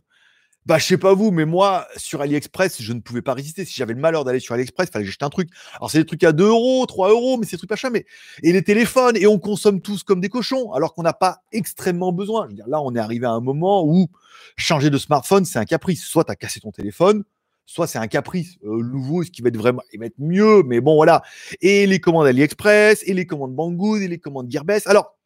[0.68, 3.66] Bah, je sais pas vous, mais moi, sur AliExpress, je ne pouvais pas résister.
[3.66, 5.50] Si j'avais le malheur d'aller sur AliExpress, il fallait que j'achète un truc.
[5.78, 7.90] Alors, c'est des trucs à 2 euros, 3 euros, mais c'est des trucs pas chers.
[7.90, 8.06] Mais...
[8.44, 12.12] Et les téléphones, et on consomme tous comme des cochons, alors qu'on n'a pas extrêmement
[12.12, 12.48] besoin.
[12.68, 14.08] Là, on est arrivé à un moment où
[14.56, 16.04] changer de smartphone, c'est un caprice.
[16.04, 17.24] Soit tu as cassé ton téléphone,
[17.72, 19.82] soit c'est un caprice euh, nouveau, ce qui va être vraiment,
[20.18, 21.22] mieux, mais bon, voilà.
[21.62, 24.88] Et les commandes AliExpress, et les commandes Banggood, et les commandes Gearbest.
[24.88, 25.18] Alors,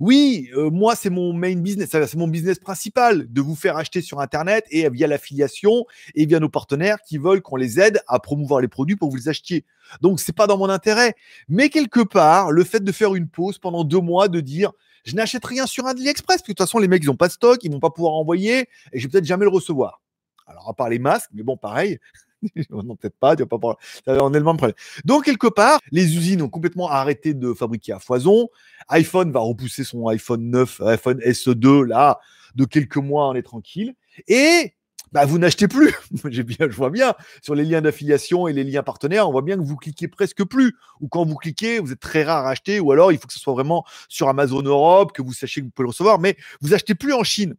[0.00, 4.00] oui, euh, moi, c'est mon main business, c'est mon business principal de vous faire acheter
[4.00, 8.20] sur Internet et via l'affiliation et via nos partenaires qui veulent qu'on les aide à
[8.20, 9.64] promouvoir les produits pour que vous les achetiez.
[10.00, 11.14] Donc, c'est pas dans mon intérêt.
[11.48, 14.72] Mais quelque part, le fait de faire une pause pendant deux mois, de dire,
[15.04, 17.28] je n'achète rien sur AliExpress, parce que de toute façon, les mecs, ils n'ont pas
[17.28, 20.00] de stock, ils vont pas pouvoir envoyer et je vais peut-être jamais le recevoir.
[20.48, 21.98] Alors, à part les masques, mais bon, pareil.
[22.70, 24.76] non, peut-être pas, tu vas pas on est le même problème.
[25.04, 28.48] Donc, quelque part, les usines ont complètement arrêté de fabriquer à foison.
[28.88, 32.18] iPhone va repousser son iPhone 9, iPhone SE2, là,
[32.54, 33.94] de quelques mois, on est tranquille.
[34.26, 34.74] Et
[35.12, 35.94] bah, vous n'achetez plus.
[36.24, 39.56] Bien, je vois bien sur les liens d'affiliation et les liens partenaires, on voit bien
[39.56, 40.74] que vous cliquez presque plus.
[41.00, 42.80] Ou quand vous cliquez, vous êtes très rare à acheter.
[42.80, 45.66] Ou alors, il faut que ce soit vraiment sur Amazon Europe, que vous sachiez que
[45.66, 47.54] vous pouvez le recevoir, mais vous achetez plus en Chine.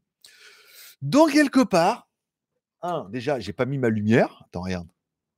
[1.01, 2.08] Donc, quelque part,
[2.81, 4.43] un, déjà, j'ai pas mis ma lumière.
[4.45, 4.87] Attends, regarde.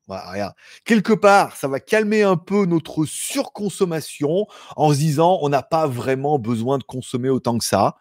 [0.08, 0.54] regarde.
[0.86, 5.88] Quelque part, ça va calmer un peu notre surconsommation en se disant on n'a pas
[5.88, 7.98] vraiment besoin de consommer autant que ça.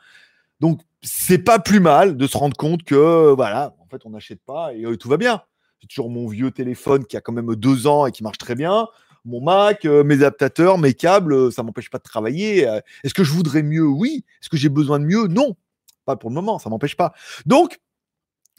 [0.60, 4.40] Donc, c'est pas plus mal de se rendre compte que, voilà, en fait, on n'achète
[4.44, 5.42] pas et euh, tout va bien.
[5.80, 8.54] J'ai toujours mon vieux téléphone qui a quand même deux ans et qui marche très
[8.54, 8.86] bien.
[9.24, 12.68] Mon Mac, euh, mes adaptateurs, mes câbles, euh, ça m'empêche pas de travailler.
[13.02, 13.86] Est-ce que je voudrais mieux?
[13.86, 14.24] Oui.
[14.42, 15.26] Est-ce que j'ai besoin de mieux?
[15.26, 15.56] Non.
[16.04, 17.14] Pas pour le moment, ça m'empêche pas.
[17.46, 17.78] Donc,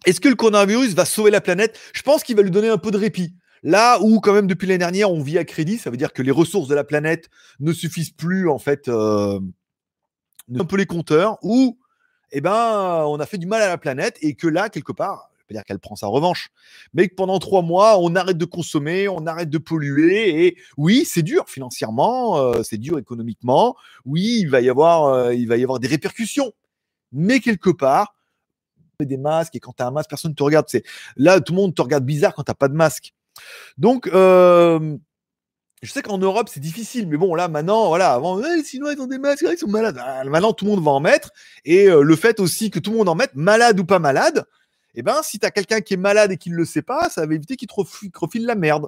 [0.06, 1.80] est-ce que le coronavirus va sauver la planète?
[1.94, 3.36] Je pense qu'il va lui donner un peu de répit.
[3.64, 6.24] Là où, quand même, depuis l'année dernière, on vit à crédit, ça veut dire que
[6.24, 9.40] les ressources de la planète ne suffisent plus, en fait, euh,
[10.60, 11.78] un peu les compteurs, ou,
[12.32, 15.30] eh ben, on a fait du mal à la planète et que là, quelque part,
[15.38, 16.50] je veux dire qu'elle prend sa revanche,
[16.94, 21.06] mais que pendant trois mois, on arrête de consommer, on arrête de polluer, et oui,
[21.06, 25.58] c'est dur financièrement, euh, c'est dur économiquement, oui, il va y avoir, euh, il va
[25.58, 26.52] y avoir des répercussions,
[27.12, 28.16] mais quelque part,
[29.06, 30.66] des masques et quand tu as un masque, personne ne te regarde.
[30.70, 30.84] C'est
[31.18, 33.14] là, tout le monde te regarde bizarre quand tu pas de masque.
[33.78, 34.98] Donc, euh,
[35.82, 39.08] je sais qu'en Europe, c'est difficile, mais bon, là, maintenant, voilà, avant, sinon, ils ont
[39.08, 40.00] des masques, ils sont malades.
[40.00, 41.32] Ah, maintenant, tout le monde va en mettre.
[41.66, 44.46] Et euh, le fait aussi que tout le monde en mette, malade ou pas malade,
[44.94, 47.10] eh ben, si tu as quelqu'un qui est malade et qui ne le sait pas,
[47.10, 48.88] ça va éviter qu'il te refile la merde.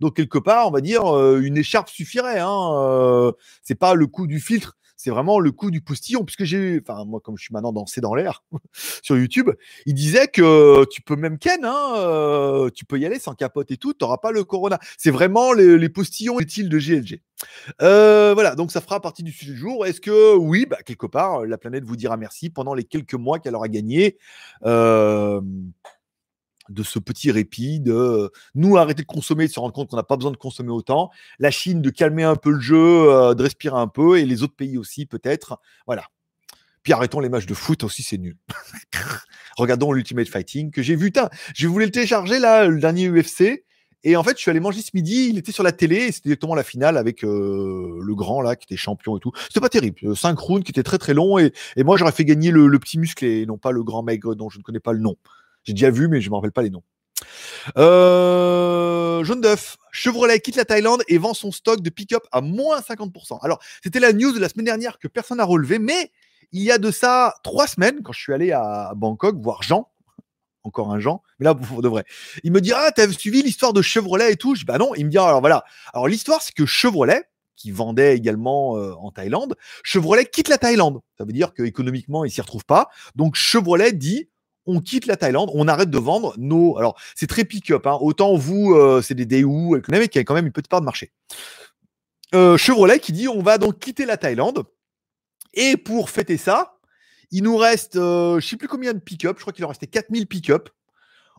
[0.00, 2.40] Donc, quelque part, on va dire, euh, une écharpe suffirait.
[2.40, 6.24] Hein, c'est pas le coup du filtre c'est vraiment le coup du postillon.
[6.24, 8.44] Puisque j'ai, enfin, moi, comme je suis maintenant dansé dans l'air
[9.02, 9.50] sur YouTube,
[9.86, 13.76] il disait que tu peux même Ken, hein, tu peux y aller sans capote et
[13.76, 14.78] tout, tu n'auras pas le corona.
[14.96, 17.20] C'est vraiment les, postillons utiles de GLG.
[17.80, 19.86] Voilà, donc ça fera partie du sujet du jour.
[19.86, 23.40] Est-ce que oui, bah, quelque part, la planète vous dira merci pendant les quelques mois
[23.40, 24.18] qu'elle aura gagné
[26.72, 29.96] de ce petit répit, de euh, nous arrêter de consommer, de se rendre compte qu'on
[29.96, 33.34] n'a pas besoin de consommer autant, la Chine de calmer un peu le jeu, euh,
[33.34, 35.58] de respirer un peu, et les autres pays aussi peut-être.
[35.86, 36.04] Voilà.
[36.82, 38.36] Puis arrêtons les matchs de foot aussi, c'est nul.
[39.56, 41.12] Regardons l'Ultimate Fighting que j'ai vu.
[41.54, 43.64] Je voulais le télécharger là, le dernier UFC.
[44.04, 46.12] Et en fait, je suis allé manger ce midi, il était sur la télé, et
[46.12, 49.30] c'était directement la finale avec euh, le grand là, qui était champion et tout.
[49.46, 50.16] C'était pas terrible.
[50.16, 53.42] 5 rounds qui étaient très très longs, et, moi j'aurais fait gagner le, petit musclé,
[53.42, 55.16] et non pas le grand maigre dont je ne connais pas le nom.
[55.64, 56.82] J'ai déjà vu, mais je ne me rappelle pas les noms.
[57.78, 59.76] Euh, jaune d'œuf.
[59.92, 63.38] Chevrolet quitte la Thaïlande et vend son stock de pick-up à moins 50%.
[63.42, 66.10] Alors, c'était la news de la semaine dernière que personne n'a relevé, mais
[66.52, 69.88] il y a de ça trois semaines, quand je suis allé à Bangkok voir Jean,
[70.64, 72.04] encore un Jean, mais là, pour de vrai.
[72.44, 74.54] Il me dit Ah, t'as suivi l'histoire de Chevrolet et tout?
[74.54, 74.94] Je dis Bah non.
[74.94, 75.64] Il me dit Alors voilà.
[75.92, 77.24] Alors l'histoire, c'est que Chevrolet,
[77.56, 81.00] qui vendait également euh, en Thaïlande, Chevrolet quitte la Thaïlande.
[81.18, 82.88] Ça veut dire qu'économiquement, il s'y retrouve pas.
[83.14, 84.28] Donc Chevrolet dit
[84.66, 86.78] on quitte la Thaïlande, on arrête de vendre nos.
[86.78, 87.86] Alors, c'est très pick-up.
[87.86, 87.98] Hein.
[88.00, 89.46] Autant vous, euh, c'est des DU,
[89.88, 91.12] mais qui a quand même une petite part de marché.
[92.34, 94.64] Euh, Chevrolet qui dit on va donc quitter la Thaïlande.
[95.54, 96.78] Et pour fêter ça,
[97.30, 99.68] il nous reste, euh, je ne sais plus combien de pick-up, je crois qu'il en
[99.68, 100.70] restait 4000 pick-up.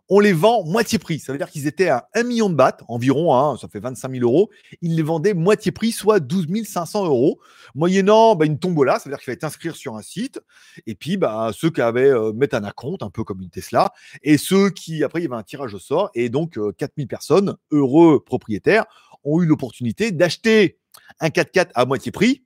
[0.10, 1.20] On les vend moitié prix.
[1.20, 4.12] Ça veut dire qu'ils étaient à 1 million de bahts environ, hein, ça fait 25
[4.12, 4.50] 000 euros.
[4.82, 7.39] Ils les vendaient moitié prix, soit 12 500 euros,
[7.74, 9.00] moyennant bah, une tombola.
[9.00, 10.42] Ça veut dire qu'il fallait t'inscrire sur un site.
[10.88, 13.94] Et puis, bah, ceux qui avaient euh, mettre un compte, un peu comme une Tesla.
[14.24, 16.10] Et ceux qui, après, il y avait un tirage au sort.
[16.16, 18.86] Et donc, 4000 euh, personnes, heureux propriétaires,
[19.24, 20.80] ont eu l'opportunité d'acheter
[21.20, 22.42] un 4x4 à moitié prix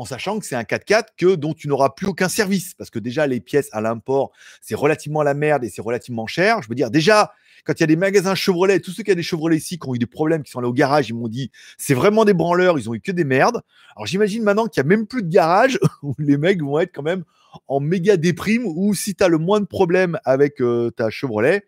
[0.00, 2.72] en sachant que c'est un 4x4 que, dont tu n'auras plus aucun service.
[2.72, 4.32] Parce que déjà, les pièces à l'import,
[4.62, 6.62] c'est relativement la merde et c'est relativement cher.
[6.62, 7.34] Je veux dire, déjà,
[7.66, 9.86] quand il y a des magasins Chevrolet, tous ceux qui ont des Chevrolet ici, qui
[9.86, 12.32] ont eu des problèmes, qui sont allés au garage, ils m'ont dit, c'est vraiment des
[12.32, 13.60] branleurs, ils ont eu que des merdes.
[13.94, 16.94] Alors j'imagine maintenant qu'il n'y a même plus de garage où les mecs vont être
[16.94, 17.24] quand même
[17.68, 21.66] en méga déprime, ou si tu as le moins de problèmes avec euh, ta Chevrolet,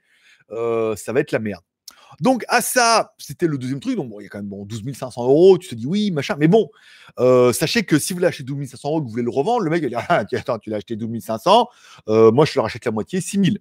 [0.53, 1.63] euh, ça va être la merde.
[2.21, 3.97] Donc, à ça, c'était le deuxième truc.
[3.97, 5.59] Donc, bon, il y a quand même bon, 12 500 euros.
[5.59, 6.37] Tu te dis oui, machin.
[6.39, 6.71] Mais bon,
[7.19, 9.71] euh, sachez que si vous l'achetez 12 500 euros que vous voulez le revendre, le
[9.71, 11.69] mec va dire ah, Attends, tu l'as acheté 12 500,
[12.09, 13.57] euh, moi je le rachète la moitié, 6 000.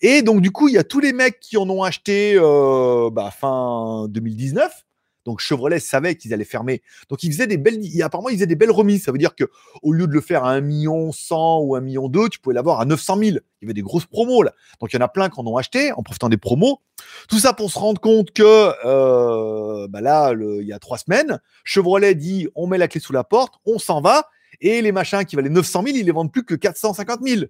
[0.00, 3.10] Et donc, du coup, il y a tous les mecs qui en ont acheté euh,
[3.10, 4.84] bah, fin 2019
[5.24, 6.82] donc Chevrolet savait qu'ils allaient fermer.
[7.08, 9.04] Donc ils faisaient des belles, apparemment ils faisaient des belles remises.
[9.04, 9.44] Ça veut dire que
[9.82, 12.54] au lieu de le faire à 1 million 100 ou 1 million 2, tu pouvais
[12.54, 13.30] l'avoir à 900 000.
[13.30, 14.52] Il y avait des grosses promos là.
[14.80, 16.80] Donc il y en a plein qui en ont acheté en profitant des promos.
[17.28, 21.40] Tout ça pour se rendre compte que euh, bah là, il y a trois semaines,
[21.64, 24.28] Chevrolet dit on met la clé sous la porte, on s'en va.
[24.62, 27.44] Et les machins qui valaient 900 000, ils les vendent plus que 450 000.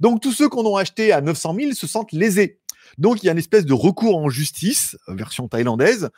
[0.00, 2.60] Donc tous ceux qu'on a acheté à 900 000 se sentent lésés.
[2.98, 6.10] Donc il y a une espèce de recours en justice, version thaïlandaise,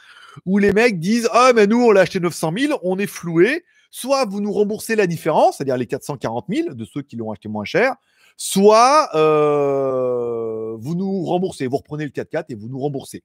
[0.45, 3.65] où les mecs disent Ah, mais nous, on l'a acheté 900 000, on est floué.
[3.91, 7.49] Soit vous nous remboursez la différence, c'est-à-dire les 440 000 de ceux qui l'ont acheté
[7.49, 7.95] moins cher,
[8.37, 13.23] soit euh, vous nous remboursez, vous reprenez le 4x4 et vous nous remboursez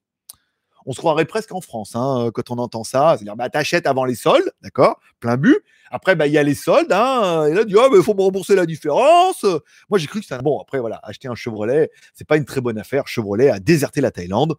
[0.86, 3.14] on se croirait presque en France hein, quand on entend ça.
[3.16, 5.58] C'est-à-dire, bah, t'achètes avant les soldes, d'accord Plein but.
[5.90, 6.92] Après, bah, il y a les soldes.
[6.92, 9.44] Hein, et là, tu dis, oh, il faut me rembourser la différence.
[9.90, 10.60] Moi, j'ai cru que c'était bon.
[10.60, 13.06] Après, voilà, acheter un Chevrolet, c'est pas une très bonne affaire.
[13.06, 14.54] Chevrolet a déserté la Thaïlande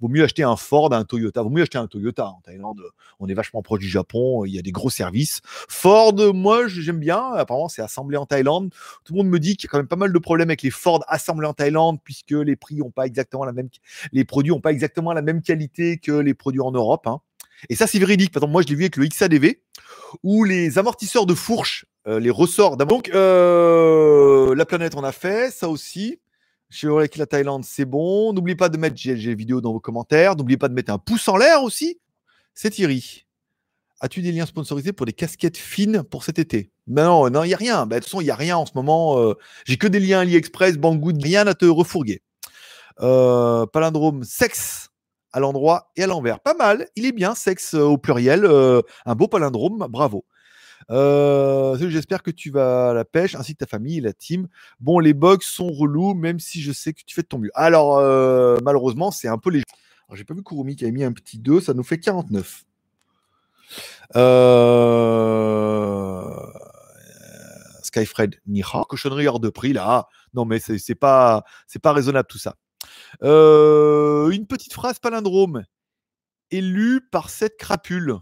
[0.00, 1.42] vaut mieux acheter un Ford, un Toyota.
[1.42, 2.26] Vaut mieux acheter un Toyota.
[2.26, 2.82] En Thaïlande,
[3.20, 4.44] on est vachement proche du Japon.
[4.44, 5.40] Il y a des gros services.
[5.68, 7.32] Ford, moi, j'aime bien.
[7.34, 8.72] Apparemment, c'est assemblé en Thaïlande.
[9.04, 10.62] Tout le monde me dit qu'il y a quand même pas mal de problèmes avec
[10.62, 13.68] les Ford assemblés en Thaïlande, puisque les prix ont pas exactement la même,
[14.12, 17.06] les produits n'ont pas exactement la même qualité que les produits en Europe.
[17.06, 17.20] Hein.
[17.68, 18.32] Et ça, c'est véridique.
[18.32, 19.56] Par exemple, moi, je l'ai vu avec le XADV,
[20.22, 22.76] où les amortisseurs de fourche, euh, les ressorts.
[22.76, 26.20] Donc, euh, la planète, on a fait ça aussi.
[26.70, 28.32] Chevrolet la Thaïlande, c'est bon.
[28.32, 30.36] N'oubliez pas de mettre GLG vidéo dans vos commentaires.
[30.36, 31.98] N'oubliez pas de mettre un pouce en l'air aussi.
[32.54, 33.24] C'est Thierry.
[34.00, 36.70] As-tu des liens sponsorisés pour des casquettes fines pour cet été?
[36.86, 37.86] Ben Non, non, il n'y a rien.
[37.86, 39.18] Ben, de toute façon, il n'y a rien en ce moment.
[39.18, 42.22] Euh, j'ai que des liens AliExpress, Banggood, rien à te refourguer.
[43.00, 44.90] Euh, palindrome, sexe
[45.32, 46.38] à l'endroit et à l'envers.
[46.40, 46.88] Pas mal.
[46.96, 48.44] Il est bien, sexe euh, au pluriel.
[48.44, 49.86] un beau palindrome.
[49.88, 50.24] Bravo.
[50.90, 54.48] Euh, j'espère que tu vas à la pêche, ainsi que ta famille et la team.
[54.80, 57.50] Bon, les bugs sont relous, même si je sais que tu fais de ton mieux.
[57.54, 59.62] Alors, euh, malheureusement, c'est un peu les.
[60.08, 62.64] Alors, j'ai pas vu Kurumi qui a mis un petit 2, ça nous fait 49.
[64.16, 64.78] Euh...
[67.82, 70.08] Skyfred Niha, cochonnerie hors de prix là.
[70.34, 71.44] Non, mais c'est pas,
[71.82, 72.54] pas raisonnable tout ça.
[73.22, 75.64] Euh, une petite phrase palindrome.
[76.50, 78.16] Élu par cette crapule.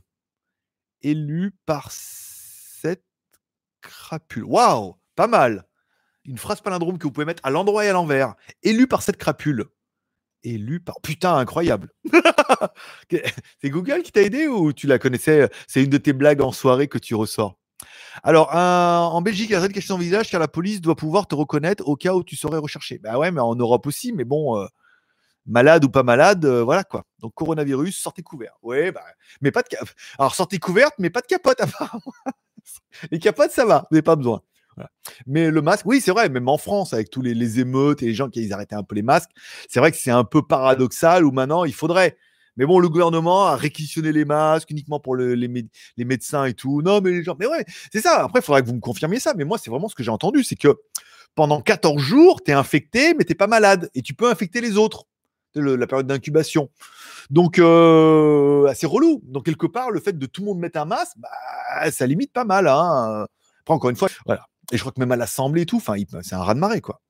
[1.03, 1.93] Élu par
[3.87, 4.45] crapule.
[4.45, 5.65] Waouh, pas mal.
[6.25, 8.35] Une phrase palindrome que vous pouvez mettre à l'endroit et à l'envers.
[8.63, 9.67] Élu par cette crapule.
[10.43, 10.97] Élu par.
[11.03, 11.91] Putain, incroyable.
[13.11, 16.53] c'est Google qui t'a aidé ou tu la connaissais C'est une de tes blagues en
[16.53, 17.57] soirée que tu ressors?
[18.23, 21.35] Alors, en Belgique, il y a caché ton visage car la police doit pouvoir te
[21.35, 22.99] reconnaître au cas où tu serais recherché.
[22.99, 24.67] Bah ouais, mais en Europe aussi, mais bon, euh,
[25.47, 27.05] malade ou pas malade, euh, voilà quoi.
[27.21, 28.57] Donc coronavirus, sortez couvert.
[28.63, 29.05] Ouais, bah,
[29.41, 29.89] mais pas de cap.
[30.19, 32.13] Alors sortez couverte, mais pas de capote apparemment.
[33.11, 34.43] les capotes, ça va, vous n'avez pas besoin.
[35.27, 38.15] Mais le masque, oui, c'est vrai, même en France, avec tous les, émeutes et les
[38.15, 39.31] gens qui ils arrêtaient un peu les masques,
[39.69, 42.17] c'est vrai que c'est un peu paradoxal où maintenant il faudrait.
[42.59, 46.81] Mais bon, le gouvernement a réquisitionné les masques uniquement pour les, les, médecins et tout.
[46.83, 48.25] Non, mais les gens, mais ouais, c'est ça.
[48.25, 49.35] Après, il faudrait que vous me confirmiez ça.
[49.37, 50.75] Mais moi, c'est vraiment ce que j'ai entendu, c'est que
[51.35, 54.79] pendant 14 jours, tu es infecté, mais tu pas malade et tu peux infecter les
[54.79, 55.05] autres.
[55.61, 56.71] La période d'incubation.
[57.31, 59.21] Donc, euh, c'est relou.
[59.25, 62.33] Donc, quelque part, le fait de tout le monde mettre un masque, bah, ça limite
[62.33, 62.69] pas mal.
[62.69, 63.27] Hein.
[63.67, 64.47] Encore une fois, voilà.
[64.73, 65.83] Et je crois que même à l'Assemblée et tout,
[66.23, 67.01] c'est un raz-de-marée, quoi.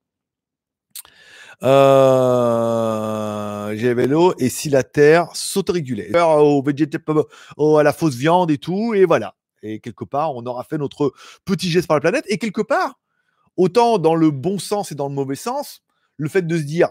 [1.62, 2.16] Euh,
[3.94, 6.10] vélo et si la terre s'autorégulait.
[6.18, 6.62] Au
[7.56, 9.34] au, à la fausse viande et tout, et voilà.
[9.62, 11.12] Et quelque part, on aura fait notre
[11.44, 12.24] petit geste par la planète.
[12.28, 12.98] Et quelque part,
[13.56, 15.82] autant dans le bon sens et dans le mauvais sens,
[16.16, 16.90] le fait de se dire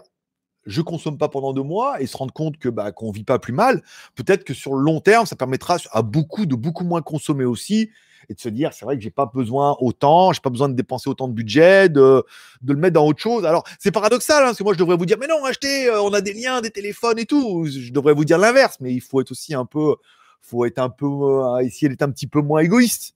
[0.66, 3.38] je consomme pas pendant deux mois et se rendre compte que bah, qu'on vit pas
[3.38, 3.82] plus mal,
[4.14, 7.90] peut-être que sur le long terme, ça permettra à beaucoup de beaucoup moins consommer aussi
[8.28, 10.74] et de se dire c'est vrai que j'ai pas besoin autant, j'ai pas besoin de
[10.74, 12.24] dépenser autant de budget, de,
[12.62, 13.44] de le mettre dans autre chose.
[13.44, 16.02] Alors c'est paradoxal, hein, parce que moi je devrais vous dire mais non, achetez, euh,
[16.02, 17.66] on a des liens, des téléphones et tout.
[17.66, 19.94] Je devrais vous dire l'inverse, mais il faut être aussi un peu,
[20.40, 23.14] faut être un peu, euh, essayer d'être un petit peu moins égoïste.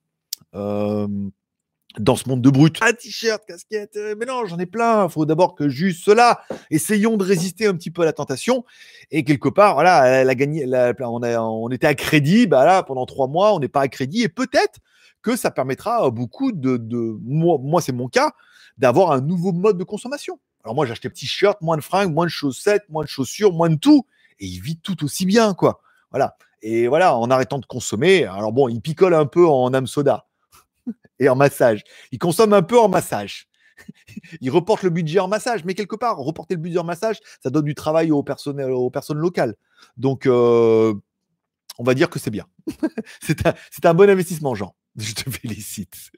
[0.54, 1.06] Euh,
[1.98, 2.78] dans ce monde de brut.
[2.80, 5.06] Ah, t-shirt, casquette, mais non, j'en ai plein.
[5.06, 6.42] Il faut d'abord que juste cela.
[6.70, 8.64] Essayons de résister un petit peu à la tentation.
[9.10, 10.66] Et quelque part, voilà, elle a gagné,
[11.00, 14.22] on, on était à crédit, bah là, pendant trois mois, on n'est pas à crédit.
[14.22, 14.78] Et peut-être
[15.22, 16.78] que ça permettra à beaucoup de,
[17.22, 18.32] moi, c'est mon cas,
[18.78, 20.38] d'avoir un nouveau mode de consommation.
[20.64, 23.76] Alors moi, petit shirt, moins de fringues, moins de chaussettes, moins de chaussures, moins de
[23.76, 24.06] tout,
[24.38, 25.80] et il vit tout aussi bien, quoi.
[26.10, 26.36] Voilà.
[26.62, 28.24] Et voilà, en arrêtant de consommer.
[28.24, 30.26] Alors bon, il picole un peu en âme soda
[31.18, 31.82] et en massage.
[32.12, 33.48] Il consomme un peu en massage.
[34.40, 37.50] il reporte le budget en massage, mais quelque part, reporter le budget en massage, ça
[37.50, 39.54] donne du travail aux, personnes, aux personnes locales.
[39.96, 40.94] Donc, euh,
[41.78, 42.46] on va dire que c'est bien.
[43.20, 43.54] c'est un,
[43.84, 44.74] un, bon investissement, Jean.
[44.96, 46.10] Je te félicite.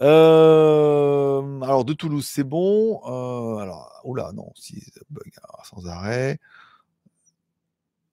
[0.00, 3.00] Euh, alors, de Toulouse, c'est bon.
[3.04, 5.30] Euh, alors, oula, non, si bug
[5.64, 6.40] sans arrêt.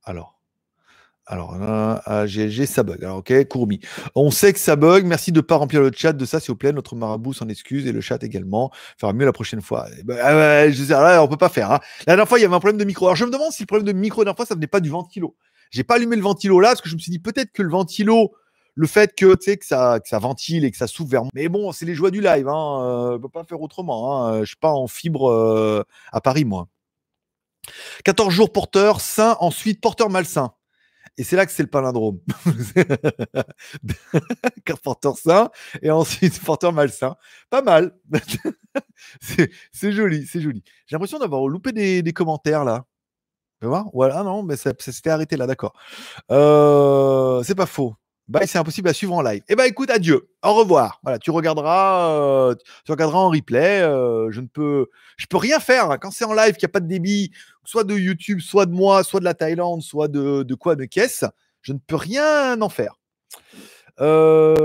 [0.04, 0.35] Alors.
[1.28, 3.04] Alors, à GLG, ça bug.
[3.04, 3.80] Alors, ok, Courbi.
[4.14, 5.06] On sait que ça bug.
[5.06, 6.72] Merci de ne pas remplir le chat de ça, s'il vous plaît.
[6.72, 8.72] Notre marabout s'en excuse et le chat également.
[9.00, 9.88] Fera mieux la prochaine fois.
[9.98, 11.72] Eh ben, ah je sais, là, on peut pas faire.
[11.72, 11.80] Hein.
[12.06, 13.08] La dernière fois, il y avait un problème de micro.
[13.08, 14.80] Alors, je me demande si le problème de micro, la dernière fois, ça venait pas
[14.80, 15.36] du ventilo.
[15.72, 17.70] J'ai pas allumé le ventilo là, parce que je me suis dit peut-être que le
[17.70, 18.32] ventilo
[18.76, 21.32] le fait que, tu ça, ça ventile et que ça s'ouvre vers moi.
[21.34, 22.48] Mais bon, c'est les joies du live.
[22.48, 23.14] Hein.
[23.14, 24.28] Euh, peut pas faire autrement.
[24.28, 24.42] Hein.
[24.42, 26.68] Je suis pas en fibre euh, à Paris, moi.
[28.04, 30.54] 14 jours porteur sain, ensuite porteur malsain.
[31.18, 32.20] Et c'est là que c'est le palindrome.
[34.84, 35.50] porteur sain
[35.82, 37.16] et ensuite porteur malsain.
[37.50, 37.98] Pas mal.
[39.22, 40.64] c'est joli, c'est joli.
[40.86, 42.86] J'ai l'impression d'avoir loupé des, commentaires là.
[43.62, 45.74] Tu voir Voilà, non, mais ça, ça s'était arrêté là, d'accord.
[46.32, 47.96] Euh, c'est pas faux.
[48.28, 49.44] Bah, c'est impossible à suivre en live.
[49.50, 50.30] Eh ben, écoute, adieu.
[50.42, 51.00] Au revoir.
[51.04, 53.82] Voilà, tu regarderas, euh, tu regarderas en replay.
[53.82, 55.98] Euh, je ne peux, je peux rien faire hein.
[56.00, 57.32] quand c'est en live, qu'il n'y a pas de débit,
[57.64, 60.86] soit de YouTube, soit de moi, soit de la Thaïlande, soit de, de quoi, de
[60.86, 61.24] caisse.
[61.62, 62.96] Je ne peux rien en faire.
[64.02, 64.56] Euh...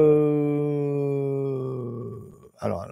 [2.58, 2.86] Alors,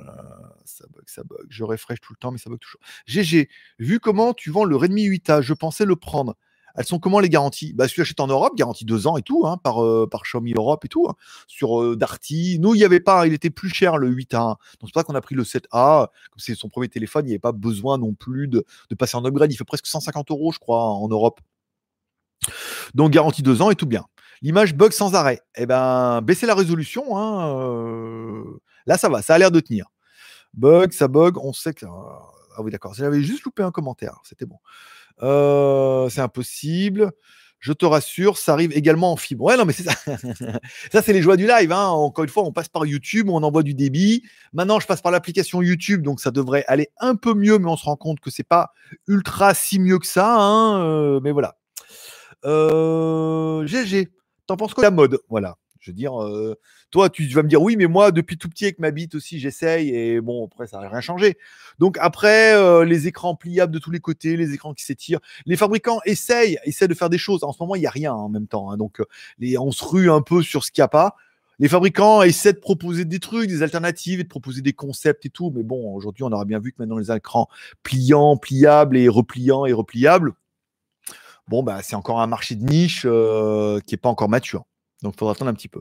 [0.66, 1.46] ça bug, ça bug.
[1.48, 2.80] Je refresh tout le temps, mais ça bug toujours.
[3.06, 3.48] GG,
[3.78, 6.36] vu comment tu vends le Redmi 8A, je pensais le prendre.
[6.78, 7.72] Elles sont comment les garanties?
[7.72, 10.52] Bah, Si tu en Europe, garantie deux ans et tout, hein, par, euh, par Xiaomi
[10.54, 11.08] Europe et tout.
[11.10, 11.14] Hein.
[11.48, 12.60] sur euh, Darty.
[12.60, 14.38] Nous, il n'y avait pas, il était plus cher le 8A.
[14.38, 16.06] Donc, c'est ça qu'on a pris le 7A.
[16.30, 18.64] Comme c'est son premier téléphone, il n'y avait pas besoin non plus de,
[18.96, 19.52] passer en upgrade.
[19.52, 21.40] Il fait presque 150 euros, je crois, en Europe.
[22.94, 24.06] Donc, garantie deux ans et tout bien.
[24.40, 25.40] L'image bug sans arrêt.
[25.56, 27.18] Eh ben, baissez la résolution.
[27.18, 28.44] Hein, euh,
[28.86, 29.86] Là, ça va, ça a l'air de tenir.
[30.54, 31.86] Bug, ça bug, on sait que.
[31.86, 32.94] Ah oui, d'accord.
[32.94, 34.20] J'avais juste loupé un commentaire.
[34.22, 34.58] C'était bon.
[35.22, 37.12] Euh, c'est impossible.
[37.60, 39.44] Je te rassure, ça arrive également en fibre.
[39.44, 39.94] Ouais, non, mais c'est ça.
[40.92, 41.72] ça, c'est les joies du live.
[41.72, 41.86] Hein.
[41.86, 44.22] Encore une fois, on passe par YouTube, on envoie du débit.
[44.52, 47.76] Maintenant, je passe par l'application YouTube, donc ça devrait aller un peu mieux, mais on
[47.76, 48.72] se rend compte que c'est pas
[49.08, 50.36] ultra si mieux que ça.
[50.38, 50.80] Hein.
[50.82, 51.56] Euh, mais voilà.
[52.44, 54.08] Euh, GG,
[54.46, 55.18] t'en penses quoi la mode?
[55.28, 55.56] Voilà.
[55.88, 56.54] Je veux dire, euh,
[56.90, 59.40] toi, tu, vas me dire oui, mais moi, depuis tout petit avec ma bite aussi,
[59.40, 61.38] j'essaye et bon, après, ça n'a rien changé.
[61.78, 65.56] Donc après, euh, les écrans pliables de tous les côtés, les écrans qui s'étirent, les
[65.56, 67.42] fabricants essayent, essayent de faire des choses.
[67.42, 68.70] En ce moment, il n'y a rien en même temps.
[68.70, 68.76] Hein.
[68.76, 69.06] donc, euh,
[69.38, 71.16] les, on se rue un peu sur ce qu'il n'y a pas.
[71.58, 75.30] Les fabricants essaient de proposer des trucs, des alternatives, et de proposer des concepts et
[75.30, 75.50] tout.
[75.56, 77.48] Mais bon, aujourd'hui, on aura bien vu que maintenant, les écrans
[77.82, 80.34] pliants, pliables et repliants et repliables,
[81.48, 83.02] bon, bah, c'est encore un marché de niche
[83.86, 84.66] qui n'est pas encore mature.
[85.02, 85.80] Donc, il faudra attendre un petit peu.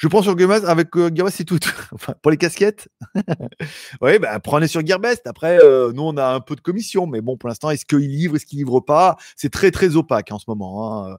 [0.00, 1.58] Je prends sur Gearbest avec euh, Gearbest c'est tout.
[2.22, 2.88] pour les casquettes.
[4.00, 5.26] oui, bah, prenez sur Gearbest.
[5.26, 7.06] Après, euh, nous, on a un peu de commission.
[7.06, 9.18] Mais bon, pour l'instant, est-ce qu'il livre, est-ce qu'il livre pas?
[9.36, 11.06] C'est très, très opaque en ce moment.
[11.06, 11.18] Hein.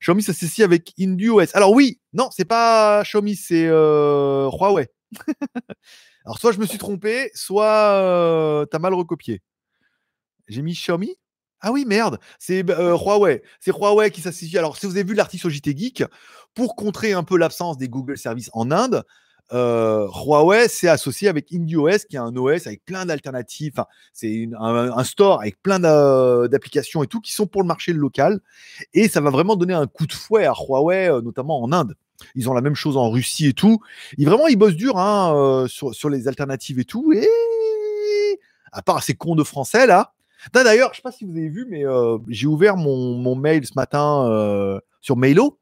[0.00, 1.46] Xiaomi s'associe avec InduOS.
[1.54, 4.86] Alors oui, non, c'est pas Xiaomi, c'est euh, Huawei.
[6.24, 9.42] Alors soit je me suis trompé, soit tu as mal recopié.
[10.46, 11.16] J'ai mis Xiaomi
[11.60, 13.42] ah oui, merde, c'est bah, Huawei.
[13.60, 14.56] C'est Huawei qui s'associe.
[14.56, 16.04] Alors, si vous avez vu l'article sur JT Geek,
[16.54, 19.04] pour contrer un peu l'absence des Google Services en Inde,
[19.52, 23.72] Huawei s'est associé avec IndieOS, qui est un OS avec plein d'alternatives.
[23.74, 28.40] Enfin, c'est un, store avec plein d'applications et tout qui sont pour le marché local.
[28.94, 31.94] Et ça va vraiment donner un coup de fouet à Huawei, notamment en Inde.
[32.34, 33.80] Ils ont la même chose en Russie et tout.
[34.18, 37.12] Ils, vraiment, ils bossent dur hein, sur, sur les alternatives et tout.
[37.12, 37.28] Et
[38.72, 40.12] à part ces cons de français là,
[40.52, 43.66] D'ailleurs, je ne sais pas si vous avez vu, mais euh, j'ai ouvert mon, mail
[43.66, 45.58] ce matin euh, sur Mailo.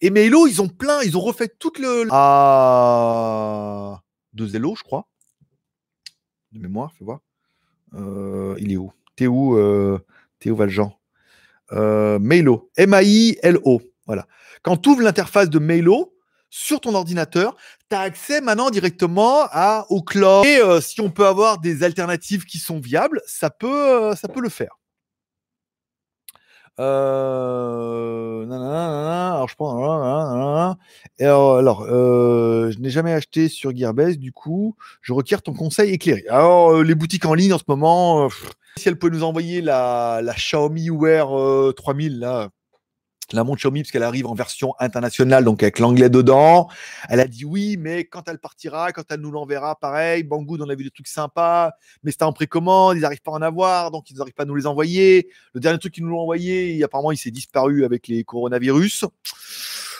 [0.00, 2.06] Et Mailo, ils ont plein, ils ont refait toute le.
[2.10, 4.02] À
[4.32, 5.08] de Zelo, je crois.
[6.52, 7.20] De mémoire, fais voir.
[7.94, 8.92] Euh, il est où?
[9.16, 9.98] Théo,
[10.38, 10.92] Théo Valjean.
[11.70, 12.70] Mailo.
[12.76, 13.82] M-A-I-L-O.
[14.06, 14.26] Voilà.
[14.62, 16.12] Quand tu ouvres l'interface de Mailo,
[16.52, 17.56] sur ton ordinateur,
[18.00, 20.46] accès maintenant directement à, au cloud.
[20.46, 24.28] Et euh, si on peut avoir des alternatives qui sont viables, ça peut, euh, ça
[24.28, 24.78] peut le faire.
[26.80, 29.46] Euh, alors
[31.86, 36.24] je je n'ai jamais acheté sur Gearbest, du coup, je requiers ton conseil éclairé.
[36.28, 38.30] Alors, les boutiques en ligne en ce moment,
[38.78, 41.28] si elle peut nous envoyer la, la Xiaomi Wear
[41.74, 42.48] 3000 là,
[43.36, 46.68] la montre Xiaomi parce qu'elle arrive en version internationale, donc avec l'anglais dedans.
[47.08, 50.22] Elle a dit oui, mais quand elle partira, quand elle nous l'enverra, pareil.
[50.22, 51.72] Banggood, on a vu des trucs sympas,
[52.02, 54.46] mais c'était en précommande, ils n'arrivent pas à en avoir, donc ils n'arrivent pas à
[54.46, 55.28] nous les envoyer.
[55.54, 59.04] Le dernier truc qu'ils nous l'ont envoyé, apparemment, il s'est disparu avec les coronavirus.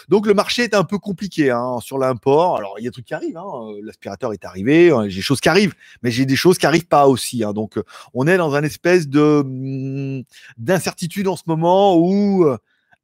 [0.09, 2.57] Donc le marché est un peu compliqué hein, sur l'import.
[2.57, 3.37] Alors il y a des trucs qui arrivent.
[3.37, 3.73] Hein.
[3.81, 7.07] L'aspirateur est arrivé, j'ai des choses qui arrivent, mais j'ai des choses qui arrivent pas
[7.07, 7.43] aussi.
[7.43, 7.53] Hein.
[7.53, 7.79] Donc
[8.13, 10.23] on est dans un espèce de hmm,
[10.57, 12.45] d'incertitude en ce moment où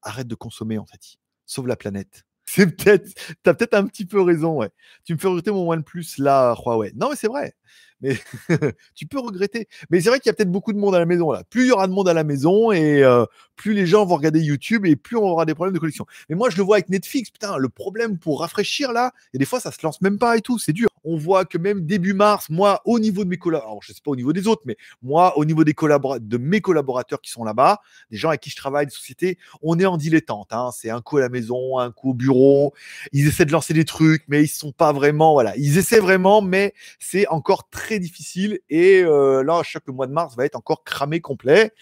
[0.02, 1.18] arrête de consommer, en fait.
[1.46, 2.26] Sauve la planète.
[2.46, 3.08] C'est peut-être,
[3.44, 4.70] t'as peut-être un petit peu raison, ouais.
[5.06, 6.94] Tu me fais regretter mon OnePlus là, Huawei.
[6.96, 7.54] Non, mais c'est vrai.
[8.02, 8.16] Mais
[8.96, 9.68] tu peux regretter.
[9.90, 11.44] Mais c'est vrai qu'il y a peut-être beaucoup de monde à la maison là.
[11.50, 13.26] Plus il y aura de monde à la maison et euh,
[13.60, 16.06] plus les gens vont regarder YouTube et plus on aura des problèmes de connexion.
[16.30, 17.30] Mais moi, je le vois avec Netflix.
[17.30, 20.42] Putain, le problème pour rafraîchir là, et des fois, ça se lance même pas et
[20.42, 20.58] tout.
[20.58, 23.92] C'est dur on voit que même début mars, moi, au niveau de mes collaborateurs, je
[23.92, 27.32] ne sais pas au niveau des autres, mais moi, au niveau de mes collaborateurs qui
[27.32, 27.82] sont là-bas,
[28.12, 30.52] des gens avec qui je travaille, des sociétés, on est en dilettante.
[30.52, 30.70] Hein.
[30.76, 32.74] C'est un coup à la maison, un coup au bureau.
[33.12, 35.34] Ils essaient de lancer des trucs, mais ils ne sont pas vraiment.
[35.34, 38.60] Voilà, ils essaient vraiment, mais c'est encore très difficile.
[38.70, 41.74] Et euh, là, chaque mois de mars va être encore cramé complet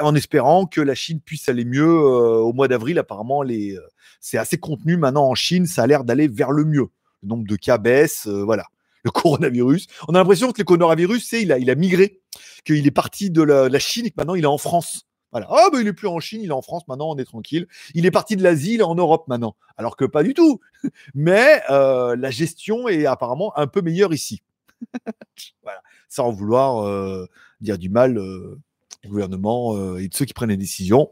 [0.00, 2.98] en espérant que la Chine puisse aller mieux euh, au mois d'avril.
[2.98, 3.78] Apparemment, euh,
[4.20, 6.88] c'est assez contenu maintenant en Chine, ça a l'air d'aller vers le mieux
[7.22, 8.66] le nombre de cas baisse, euh, voilà.
[9.04, 9.88] Le coronavirus.
[10.08, 12.20] On a l'impression que le coronavirus, c'est, il a, migré,
[12.64, 15.06] qu'il est parti de la, Chine et que maintenant il est en France.
[15.32, 15.48] Voilà.
[15.72, 17.66] Ben il est plus en Chine, il est en France maintenant, on est tranquille.
[17.94, 19.56] Il est parti de l'Asie, il est en Europe maintenant.
[19.76, 20.60] Alors que pas du tout.
[21.14, 24.42] Mais la gestion est apparemment un peu meilleure ici.
[25.62, 25.80] voilà.
[26.08, 27.26] Sans vouloir
[27.60, 28.20] dire du mal
[29.08, 31.10] gouvernement et de ceux qui prennent les décisions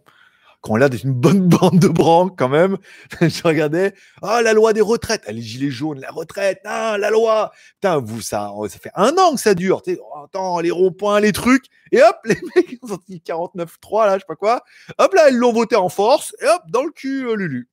[0.61, 2.77] qu'on a une bonne bande de branques quand même.
[3.21, 7.11] je regardais, ah, la loi des retraites, ah, les gilets jaunes, la retraite, ah, la
[7.11, 7.53] loi.
[7.75, 9.83] Putain, vous, ça, ça fait un an que ça dure.
[9.87, 11.67] Oh, attends, les ronds-points, les trucs.
[11.93, 14.63] Et hop, les mecs ont sorti 49-3, là, je sais pas quoi.
[14.99, 16.35] Hop, là, ils l'ont voté en force.
[16.43, 17.69] Et hop, dans le cul, euh, Lulu.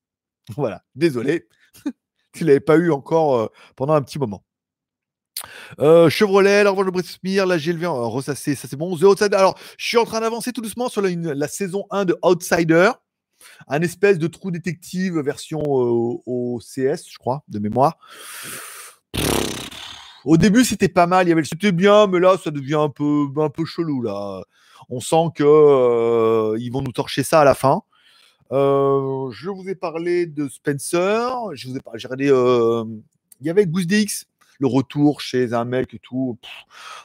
[0.55, 1.47] Voilà, désolé.
[2.33, 4.43] tu l'avais pas eu encore euh, pendant un petit moment.
[5.79, 8.95] Euh, Chevrolet, la revanche de Brismire, la GLV, euh, ressassé, ça c'est bon.
[8.97, 9.35] The Outsider.
[9.35, 12.91] Alors, je suis en train d'avancer tout doucement sur la, saison 1 de Outsider,
[13.67, 17.97] un espèce de trou détective version euh, au CS, je crois, de mémoire.
[20.25, 22.89] Au début, c'était pas mal, il y avait c'était bien, mais là, ça devient un
[22.89, 24.41] peu, un peu chelou là.
[24.89, 27.81] On sent que ils vont nous torcher ça à la fin.
[28.51, 32.25] je vous ai parlé de Spencer, je vous ai parlé, j'ai regardé,
[33.39, 34.25] il y avait Goose DX
[34.59, 36.37] le retour chez un mec et tout.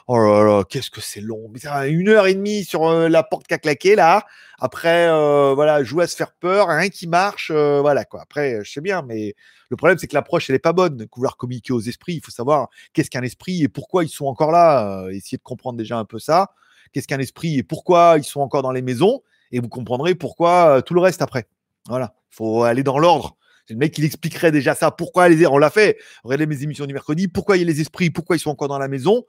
[0.07, 1.51] oh là là, qu'est-ce que c'est long.
[1.87, 4.25] Une heure et demie sur euh, la porte qui a claqué là.
[4.59, 7.51] Après, euh, voilà, jouer à se faire peur, rien qui marche.
[7.53, 8.21] Euh, voilà quoi.
[8.21, 9.35] Après, je sais bien, mais
[9.69, 11.07] le problème c'est que l'approche elle est pas bonne.
[11.15, 14.51] Vouloir communiquer aux esprits, il faut savoir qu'est-ce qu'un esprit et pourquoi ils sont encore
[14.51, 15.07] là.
[15.11, 16.51] essayer de comprendre déjà un peu ça.
[16.91, 19.21] Qu'est-ce qu'un esprit et pourquoi ils sont encore dans les maisons.
[19.51, 21.47] Et vous comprendrez pourquoi tout le reste après.
[21.87, 23.35] Voilà, il faut aller dans l'ordre.
[23.65, 24.91] C'est le mec qui expliquerait déjà ça.
[24.91, 25.97] Pourquoi les On l'a fait.
[26.23, 27.27] Regardez mes émissions du mercredi.
[27.27, 28.09] Pourquoi il y a les esprits?
[28.09, 29.23] Pourquoi ils sont encore dans la maison?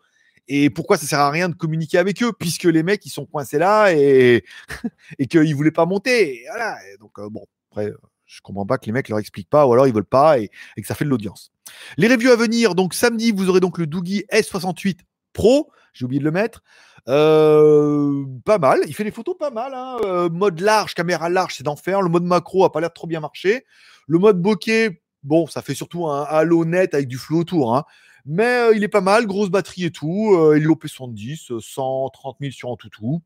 [0.48, 3.24] Et pourquoi ça sert à rien de communiquer avec eux puisque les mecs ils sont
[3.24, 4.44] coincés là et
[5.18, 6.42] et qu'ils voulaient pas monter.
[6.50, 6.76] voilà.
[7.00, 7.92] donc euh, bon, après
[8.26, 10.50] Je comprends pas que les mecs leur expliquent pas, ou alors ils veulent pas et,
[10.76, 11.50] et que ça fait de l'audience.
[11.96, 14.98] Les reviews à venir, donc samedi, vous aurez donc le Doogie S68
[15.32, 16.62] Pro, j'ai oublié de le mettre.
[17.06, 19.72] Pas mal, il fait des photos pas mal.
[19.74, 20.28] Hein.
[20.30, 22.02] Mode large, caméra large, c'est d'enfer.
[22.02, 23.64] Le mode macro a pas l'air trop bien marcher.
[24.06, 27.74] Le mode bokeh, bon, ça fait surtout un halo net avec du flou autour.
[27.74, 27.84] Hein.
[28.26, 30.36] Mais il est pas mal, grosse batterie et tout.
[30.56, 33.22] il l'OP70, 130 000 sur un tout tout.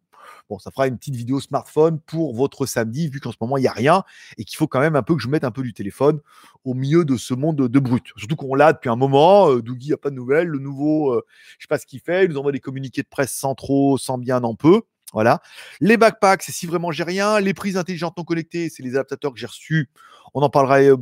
[0.48, 3.62] Bon, ça fera une petite vidéo smartphone pour votre samedi, vu qu'en ce moment, il
[3.62, 4.04] n'y a rien
[4.36, 6.20] et qu'il faut quand même un peu que je mette un peu du téléphone
[6.64, 8.04] au milieu de ce monde de brut.
[8.16, 9.50] Surtout qu'on l'a depuis un moment.
[9.50, 10.48] Euh, Dougie n'a pas de nouvelles.
[10.48, 12.24] Le nouveau, euh, je ne sais pas ce qu'il fait.
[12.24, 14.82] Il nous envoie des communiqués de presse sans trop, sans bien en peu.
[15.12, 15.40] Voilà.
[15.80, 17.40] Les backpacks, c'est si vraiment j'ai rien.
[17.40, 19.90] Les prises intelligentes non connectées, c'est les adaptateurs que j'ai reçus.
[20.34, 20.96] On en parlera euh,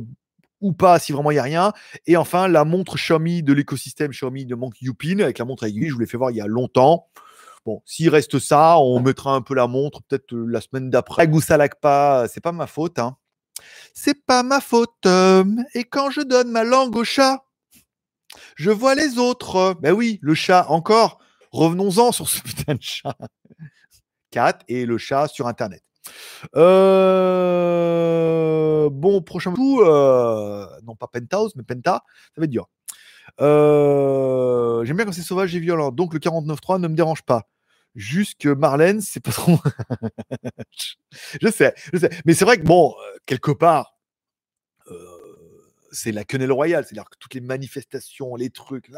[0.61, 1.73] ou pas si vraiment il n'y a rien.
[2.05, 5.89] Et enfin, la montre Xiaomi de l'écosystème Xiaomi de Monk Yupin avec la montre aiguille.
[5.89, 7.07] Je vous l'ai fait voir il y a longtemps.
[7.67, 11.29] Bon, s'il reste ça, on mettra un peu la montre peut-être euh, la semaine d'après.
[11.81, 12.97] pas, c'est pas ma faute.
[12.97, 13.17] Hein.
[13.93, 15.05] C'est pas ma faute.
[15.05, 15.43] Euh,
[15.73, 17.43] et quand je donne ma langue au chat,
[18.55, 19.75] je vois les autres.
[19.81, 21.19] Ben oui, le chat, encore.
[21.51, 23.17] Revenons-en sur ce putain de chat.
[24.31, 25.83] Cat et le chat sur Internet.
[26.55, 26.69] Euh,
[28.89, 32.69] bon, prochain coup, non pas Penthouse, mais Penta, ça va être dur.
[33.39, 37.43] J'aime bien quand c'est sauvage et violent, donc le 49.3 ne me dérange pas.
[37.97, 39.57] Juste que Marlène, c'est pas trop.
[41.41, 42.11] je sais, je sais.
[42.25, 43.97] Mais c'est vrai que, bon, euh, quelque part,
[44.91, 44.93] euh,
[45.91, 46.85] c'est la quenelle royale.
[46.85, 48.91] C'est-à-dire que toutes les manifestations, les trucs,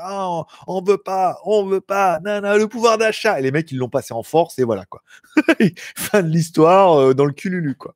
[0.68, 3.40] on, veut pas, on veut pas, non, le pouvoir d'achat.
[3.40, 5.02] Et les mecs, ils l'ont passé en force, et voilà, quoi.
[5.96, 7.96] fin de l'histoire euh, dans le cul Lulu, quoi.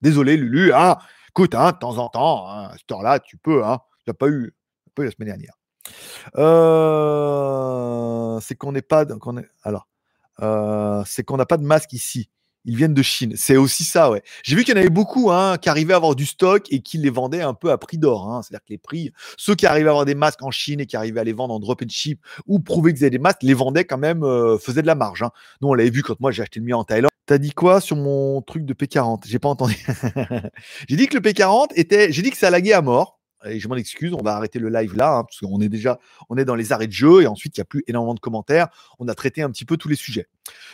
[0.00, 0.96] Désolé, Lulu, hein.
[1.28, 3.80] Écoute, hein, de temps en temps, hein, à cette heure-là, tu peux, hein.
[4.06, 4.54] Tu pas eu,
[4.94, 5.58] pas eu la semaine dernière.
[8.40, 9.02] c'est qu'on n'est pas.
[9.02, 9.48] Est...
[9.64, 9.86] Alors,
[10.42, 12.30] euh, c'est qu'on n'a pas de masque ici.
[12.66, 13.32] Ils viennent de Chine.
[13.36, 14.22] C'est aussi ça, ouais.
[14.42, 16.82] J'ai vu qu'il y en avait beaucoup hein, qui arrivaient à avoir du stock et
[16.82, 18.30] qui les vendaient un peu à prix d'or.
[18.30, 18.42] Hein.
[18.42, 20.96] C'est-à-dire que les prix, ceux qui arrivaient à avoir des masques en Chine et qui
[20.96, 23.54] arrivaient à les vendre en drop and ship ou prouver qu'ils avaient des masques, les
[23.54, 25.22] vendaient quand même, euh, faisaient de la marge.
[25.22, 25.30] Hein.
[25.62, 27.10] Nous, on l'avait vu quand moi j'ai acheté le mien en Thaïlande.
[27.24, 29.86] T'as dit quoi sur mon truc de P40 J'ai pas entendu.
[30.88, 32.12] j'ai dit que le P40 était.
[32.12, 34.68] J'ai dit que ça laguait à mort et je m'en excuse, on va arrêter le
[34.68, 37.26] live là, hein, parce qu'on est déjà on est dans les arrêts de jeu et
[37.26, 38.68] ensuite il n'y a plus énormément de commentaires.
[38.98, 40.26] On a traité un petit peu tous les sujets.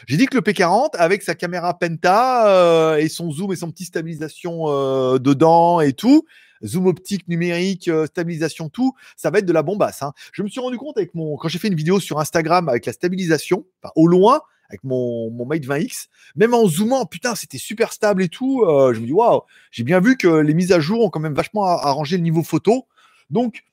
[0.06, 3.70] J'ai dit que le P40, avec sa caméra Penta euh, et son zoom et son
[3.70, 6.24] petit stabilisation euh, dedans et tout,
[6.64, 10.02] zoom optique numérique, euh, stabilisation, tout, ça va être de la bombasse.
[10.02, 10.12] Hein.
[10.32, 12.86] Je me suis rendu compte avec mon quand j'ai fait une vidéo sur Instagram avec
[12.86, 13.64] la stabilisation,
[13.94, 18.28] au loin, avec mon, mon Mate 20X, même en zoomant, putain, c'était super stable et
[18.28, 18.64] tout.
[18.64, 21.20] Euh, je me dis, waouh, j'ai bien vu que les mises à jour ont quand
[21.20, 22.86] même vachement arrangé le niveau photo.
[23.30, 23.64] Donc,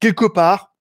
[0.00, 0.74] quelque part,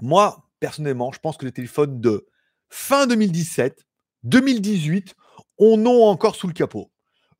[0.00, 2.26] moi, personnellement, je pense que les téléphones de
[2.68, 3.86] fin 2017,
[4.24, 5.14] 2018,
[5.58, 6.90] on a encore sous le capot.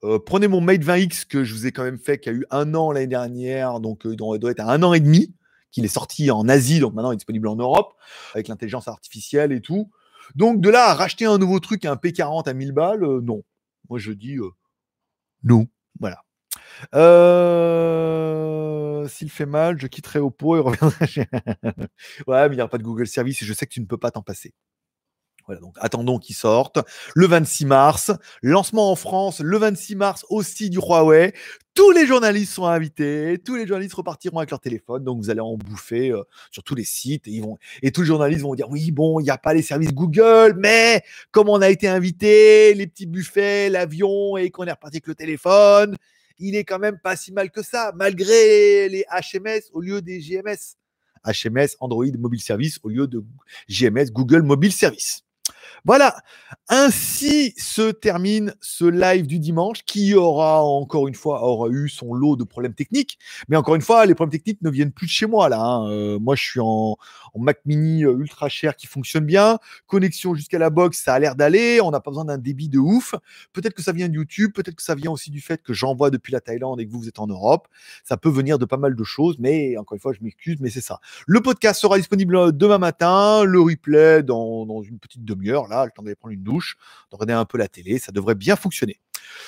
[0.02, 2.46] Euh, prenez mon Mate 20X que je vous ai quand même fait, qui a eu
[2.50, 5.34] un an l'année dernière, donc euh, il doit être à un an et demi,
[5.70, 7.94] qu'il est sorti en Asie, donc maintenant il est disponible en Europe,
[8.34, 9.90] avec l'intelligence artificielle et tout.
[10.34, 13.42] Donc de là à racheter un nouveau truc, un P40 à 1000 balles, euh, non.
[13.88, 14.50] Moi je dis euh,
[15.42, 15.66] non.
[15.98, 16.22] Voilà.
[16.94, 17.88] Euh,
[19.08, 21.06] s'il fait mal, je quitterai Oppo et reviendrai.
[22.26, 23.86] ouais, mais il n'y aura pas de Google Service et je sais que tu ne
[23.86, 24.54] peux pas t'en passer
[25.58, 26.78] donc attendons qu'ils sortent.
[27.14, 28.12] Le 26 mars,
[28.42, 31.34] lancement en France le 26 mars aussi du Huawei.
[31.80, 35.40] Tous les journalistes sont invités, tous les journalistes repartiront avec leur téléphone, donc vous allez
[35.40, 38.54] en bouffer euh, sur tous les sites et, ils vont, et tous les journalistes vont
[38.54, 41.88] dire oui, bon, il n'y a pas les services Google, mais comme on a été
[41.88, 45.96] invité, les petits buffets, l'avion et qu'on est reparti avec le téléphone,
[46.38, 50.20] il est quand même pas si mal que ça, malgré les HMS au lieu des
[50.20, 50.76] GMS.
[51.24, 53.24] HMS, Android Mobile Service au lieu de
[53.70, 55.24] GMS, Google Mobile Service.
[55.84, 56.16] Voilà,
[56.68, 62.14] ainsi se termine ce live du dimanche qui aura encore une fois aura eu son
[62.14, 63.18] lot de problèmes techniques.
[63.48, 65.60] Mais encore une fois, les problèmes techniques ne viennent plus de chez moi là.
[65.60, 65.90] Hein.
[65.90, 66.96] Euh, moi, je suis en,
[67.36, 69.58] Mac Mini euh, ultra cher qui fonctionne bien.
[69.86, 71.80] Connexion jusqu'à la box, ça a l'air d'aller.
[71.80, 73.14] On n'a pas besoin d'un débit de ouf.
[73.52, 74.52] Peut-être que ça vient de YouTube.
[74.54, 77.08] Peut-être que ça vient aussi du fait que j'envoie depuis la Thaïlande et que vous,
[77.08, 77.68] êtes en Europe.
[78.04, 79.36] Ça peut venir de pas mal de choses.
[79.38, 81.00] Mais encore une fois, je m'excuse, mais c'est ça.
[81.26, 83.44] Le podcast sera disponible demain matin.
[83.44, 86.76] Le replay dans, une petite demi-heure là, le temps d'aller prendre une douche,
[87.10, 89.00] de regarder un peu la télé, ça devrait bien fonctionner.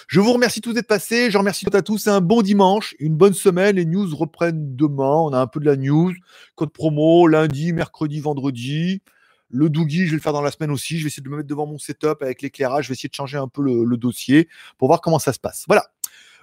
[0.09, 1.31] Je vous remercie tous d'être passés.
[1.31, 2.07] Je remercie à tous.
[2.07, 3.77] Un bon dimanche, une bonne semaine.
[3.77, 5.15] Les news reprennent demain.
[5.15, 6.13] On a un peu de la news.
[6.55, 9.03] Code promo lundi, mercredi, vendredi.
[9.49, 10.99] Le Doogie, je vais le faire dans la semaine aussi.
[10.99, 12.85] Je vais essayer de me mettre devant mon setup avec l'éclairage.
[12.85, 15.65] Je vais essayer de changer un peu le, dossier pour voir comment ça se passe.
[15.67, 15.87] Voilà.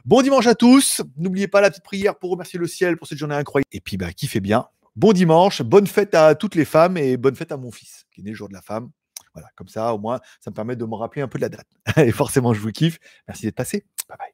[0.06, 1.02] Bon dimanche à tous.
[1.18, 3.68] N'oubliez pas la petite prière pour remercier le ciel pour cette journée incroyable.
[3.72, 4.68] Et puis, bah, kiffez bien.
[4.96, 5.62] Bon dimanche.
[5.62, 8.30] Bonne fête à toutes les femmes et bonne fête à mon fils qui est né
[8.30, 8.92] le jour de la femme.
[9.34, 11.50] Voilà, comme ça, au moins, ça me permet de me rappeler un peu de la
[11.50, 11.68] date.
[11.98, 13.00] Et forcément, je vous kiffe.
[13.28, 13.86] Merci d'être passé.
[14.08, 14.34] Bye bye.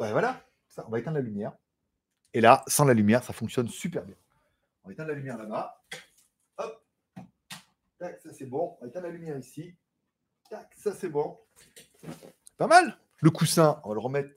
[0.00, 0.42] Ouais, voilà.
[0.68, 1.52] Ça, on va éteindre la lumière.
[2.34, 4.16] Et là, sans la lumière, ça fonctionne super bien.
[4.84, 5.82] On va éteindre la lumière là-bas.
[6.58, 6.84] Hop.
[7.98, 8.76] Tac, ça c'est bon.
[8.78, 9.74] On va éteindre la lumière ici.
[10.50, 11.38] Tac, ça c'est bon.
[12.56, 12.98] Pas mal.
[13.20, 14.30] Le coussin, on va le remettre.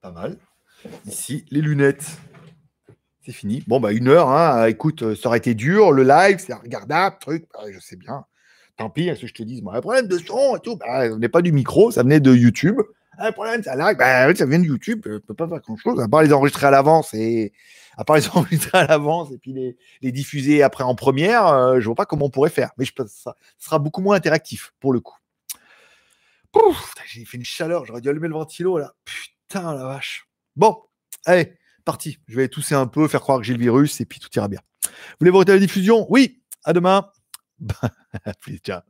[0.00, 0.38] Pas mal.
[1.06, 2.18] Ici, les lunettes.
[3.24, 3.62] C'est fini.
[3.66, 4.66] Bon, bah, une heure, hein.
[4.66, 5.92] écoute, ça aurait été dur.
[5.92, 7.46] Le live, c'est regardable, truc.
[7.52, 8.24] Bah, je sais bien.
[8.76, 11.06] Tant pis, ce que je te dis, bon, un problème de son et tout, bah,
[11.06, 12.80] ça venait pas du micro, ça venait de YouTube.
[13.18, 16.00] Un problème, ça live, bah, ça vient de YouTube, je peux pas faire grand chose,
[16.00, 17.52] à part les enregistrer à l'avance et
[17.98, 19.52] à part les enregistrer à l'avance et puis
[20.00, 22.70] les, diffuser après en première, euh, je vois pas comment on pourrait faire.
[22.78, 25.18] Mais je pense ça sera beaucoup moins interactif pour le coup.
[27.06, 28.94] J'ai fait une chaleur, j'aurais dû allumer le ventilo là.
[29.04, 30.26] Putain la vache.
[30.56, 30.78] Bon,
[31.26, 31.52] allez,
[31.84, 32.18] parti.
[32.28, 34.48] Je vais tousser un peu, faire croire que j'ai le virus et puis tout ira
[34.48, 34.60] bien.
[34.84, 36.06] Vous voulez voter la diffusion?
[36.10, 37.06] Oui, à demain.
[38.64, 38.80] Ciao.